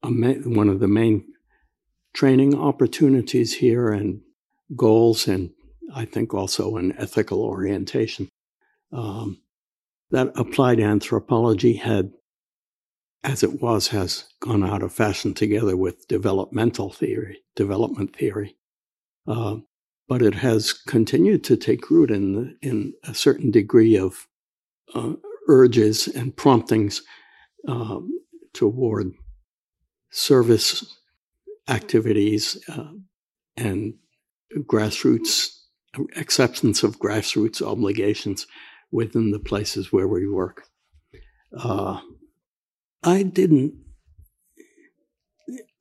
[0.04, 1.24] ma- one of the main
[2.12, 4.20] training opportunities here and
[4.76, 5.50] goals, and
[5.94, 8.28] I think also an ethical orientation.
[8.92, 9.42] Um,
[10.10, 12.12] that applied anthropology had,
[13.22, 18.56] as it was, has gone out of fashion together with developmental theory, development theory.
[19.26, 19.58] Uh,
[20.08, 24.26] but it has continued to take root in, in a certain degree of
[24.94, 25.12] uh,
[25.46, 27.02] urges and promptings
[27.68, 28.10] um,
[28.52, 29.12] toward
[30.10, 30.99] service
[31.70, 32.92] activities uh,
[33.56, 33.94] and
[34.66, 35.60] grassroots
[36.16, 38.46] acceptance of grassroots obligations
[38.92, 40.64] within the places where we work.
[41.56, 42.00] Uh,
[43.02, 43.74] I didn't.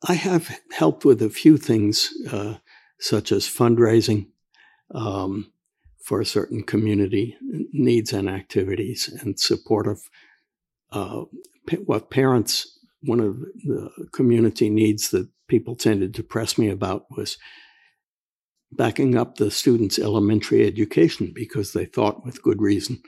[0.08, 2.54] I have helped with a few things, uh,
[2.98, 4.28] such as fundraising
[4.94, 5.52] um,
[6.04, 7.36] for certain community
[7.72, 10.00] needs and activities, and support of
[10.92, 11.24] uh,
[11.84, 12.76] what parents.
[13.02, 17.36] One of the community needs that people tended to press me about was
[18.72, 23.02] backing up the students' elementary education because they thought, with good reason,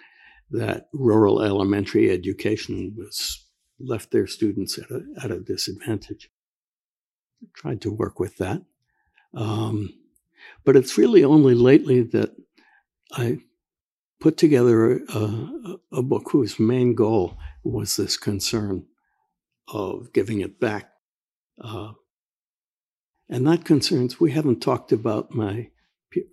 [0.50, 3.46] that rural elementary education was
[3.78, 6.30] left their students at a, at a disadvantage.
[7.54, 8.62] Tried to work with that.
[9.34, 9.90] Um,
[10.64, 12.34] but it's really only lately that
[13.12, 13.38] I
[14.20, 18.86] put together a, a, book whose main goal was this concern
[19.68, 20.90] of giving it back
[21.60, 21.92] uh,
[23.32, 25.70] and that concerns, we haven't talked about my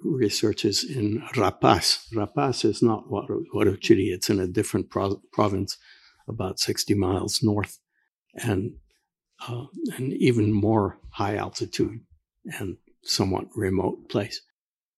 [0.03, 2.05] researches in Rapaz.
[2.13, 5.77] Rapaz is not Huarochirí, it's in a different pro- province
[6.27, 7.79] about 60 miles north
[8.35, 8.73] and
[9.47, 9.63] uh,
[9.95, 12.01] an even more high altitude
[12.59, 14.41] and somewhat remote place.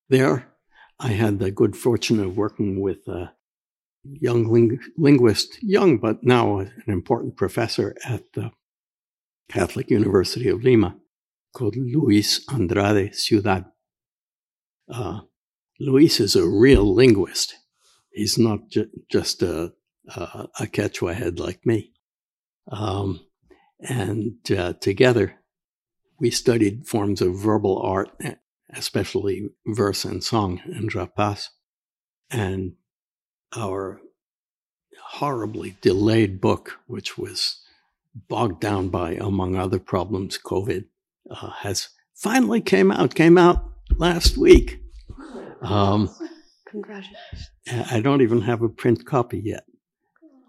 [0.10, 0.48] There,
[1.00, 3.32] I had the good fortune of working with a
[4.04, 8.50] young ling- linguist, young but now an important professor at the
[9.50, 10.96] Catholic University of Lima
[11.54, 13.66] called Luis Andrade Ciudad.
[14.92, 15.22] Uh,
[15.80, 17.56] Luis is a real linguist.
[18.12, 19.74] He's not ju- just a,
[20.08, 21.94] a, a, Quechua head like me.
[22.72, 23.22] Um,
[23.80, 25.40] and uh, together,
[26.20, 28.12] we studied forms of verbal art,
[28.70, 31.48] especially verse and song in Rapaz.
[32.30, 32.74] And
[33.56, 34.02] our
[35.14, 37.62] horribly delayed book, which was
[38.30, 40.86] bogged down by, among other problems, COVID,
[41.32, 43.16] uh, has finally came out.
[43.16, 43.64] Came out
[43.98, 44.80] last week.
[45.62, 46.10] Um,
[46.68, 47.50] Congratulations!
[47.70, 49.64] I don't even have a print copy yet.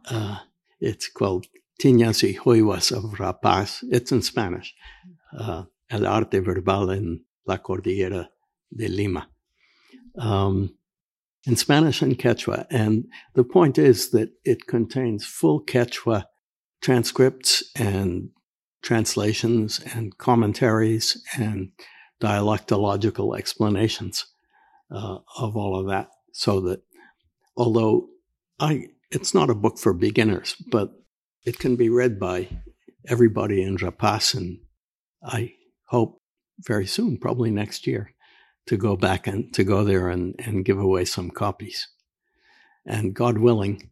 [0.08, 0.38] Uh,
[0.80, 1.46] it's called
[1.80, 3.82] Tiñas y Huevas of Rapaz.
[3.90, 4.74] It's in Spanish.
[5.36, 8.28] Uh, El arte verbal en la cordillera
[8.74, 9.28] de Lima.
[10.18, 10.74] Um,
[11.46, 12.66] in Spanish and Quechua.
[12.70, 16.24] And the point is that it contains full Quechua
[16.80, 18.30] transcripts and
[18.82, 21.70] translations and commentaries and
[22.20, 24.26] dialectological explanations
[24.90, 26.08] uh, of all of that.
[26.32, 26.82] So that
[27.56, 28.08] although
[28.58, 30.92] I, it's not a book for beginners, but
[31.44, 32.48] it can be read by
[33.06, 34.34] everybody in Rapaz.
[34.34, 34.58] And
[35.24, 35.54] I
[35.86, 36.20] hope
[36.60, 38.14] very soon, probably next year,
[38.66, 41.88] to go back and to go there and, and give away some copies.
[42.86, 43.90] And God willing,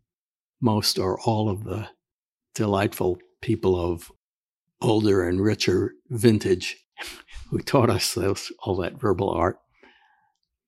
[0.61, 1.89] most or all of the
[2.55, 4.13] delightful people of
[4.81, 6.77] older and richer vintage
[7.51, 9.59] who taught us those, all that verbal art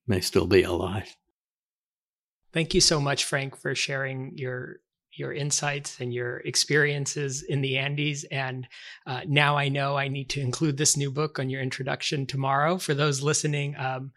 [0.07, 1.15] may still be alive.
[2.51, 4.77] Thank you so much, Frank, for sharing your
[5.15, 8.23] your insights and your experiences in the Andes.
[8.25, 8.67] And
[9.05, 12.79] uh, now I know I need to include this new book on your introduction tomorrow.
[12.79, 14.11] For those listening, um,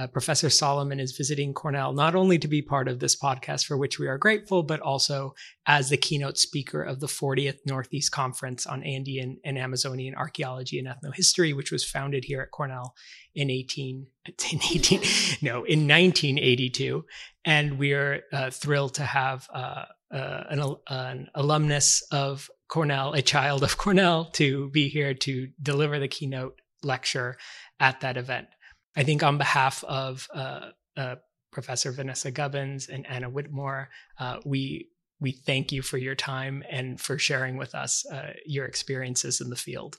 [0.00, 3.76] uh, Professor Salomon is visiting Cornell not only to be part of this podcast, for
[3.76, 5.34] which we are grateful, but also
[5.66, 10.88] as the keynote speaker of the 40th Northeast Conference on Andean and Amazonian Archaeology and
[10.88, 12.94] Ethnohistory, which was founded here at Cornell
[13.34, 14.06] in 18,
[14.52, 15.00] in 18
[15.42, 17.04] no, in 1982.
[17.44, 23.20] And we are uh, thrilled to have uh, uh, an, an alumnus of Cornell, a
[23.20, 27.36] child of Cornell, to be here to deliver the keynote lecture
[27.78, 28.48] at that event.
[28.96, 31.16] I think on behalf of uh, uh,
[31.52, 33.88] Professor Vanessa Gubbins and Anna Whittemore,
[34.18, 34.88] uh, we
[35.20, 39.50] we thank you for your time and for sharing with us uh, your experiences in
[39.50, 39.98] the field.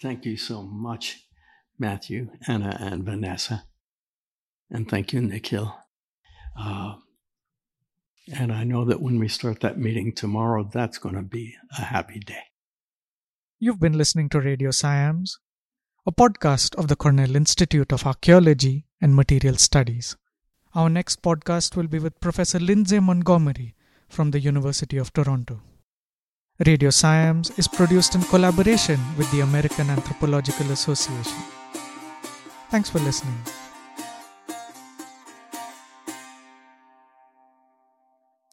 [0.00, 1.26] Thank you so much,
[1.78, 3.64] Matthew, Anna, and Vanessa,
[4.70, 5.76] and thank you, Nikhil.
[6.58, 6.96] Uh,
[8.32, 11.82] and I know that when we start that meeting tomorrow, that's going to be a
[11.82, 12.42] happy day.
[13.58, 15.30] You've been listening to RadioCIAMS
[16.08, 20.16] a podcast of the Cornell Institute of Archaeology and Material Studies.
[20.74, 23.74] Our next podcast will be with Professor Lindsay Montgomery
[24.08, 25.60] from the University of Toronto.
[26.64, 31.36] RadioCIAMS is produced in collaboration with the American Anthropological Association.
[32.70, 33.42] Thanks for listening.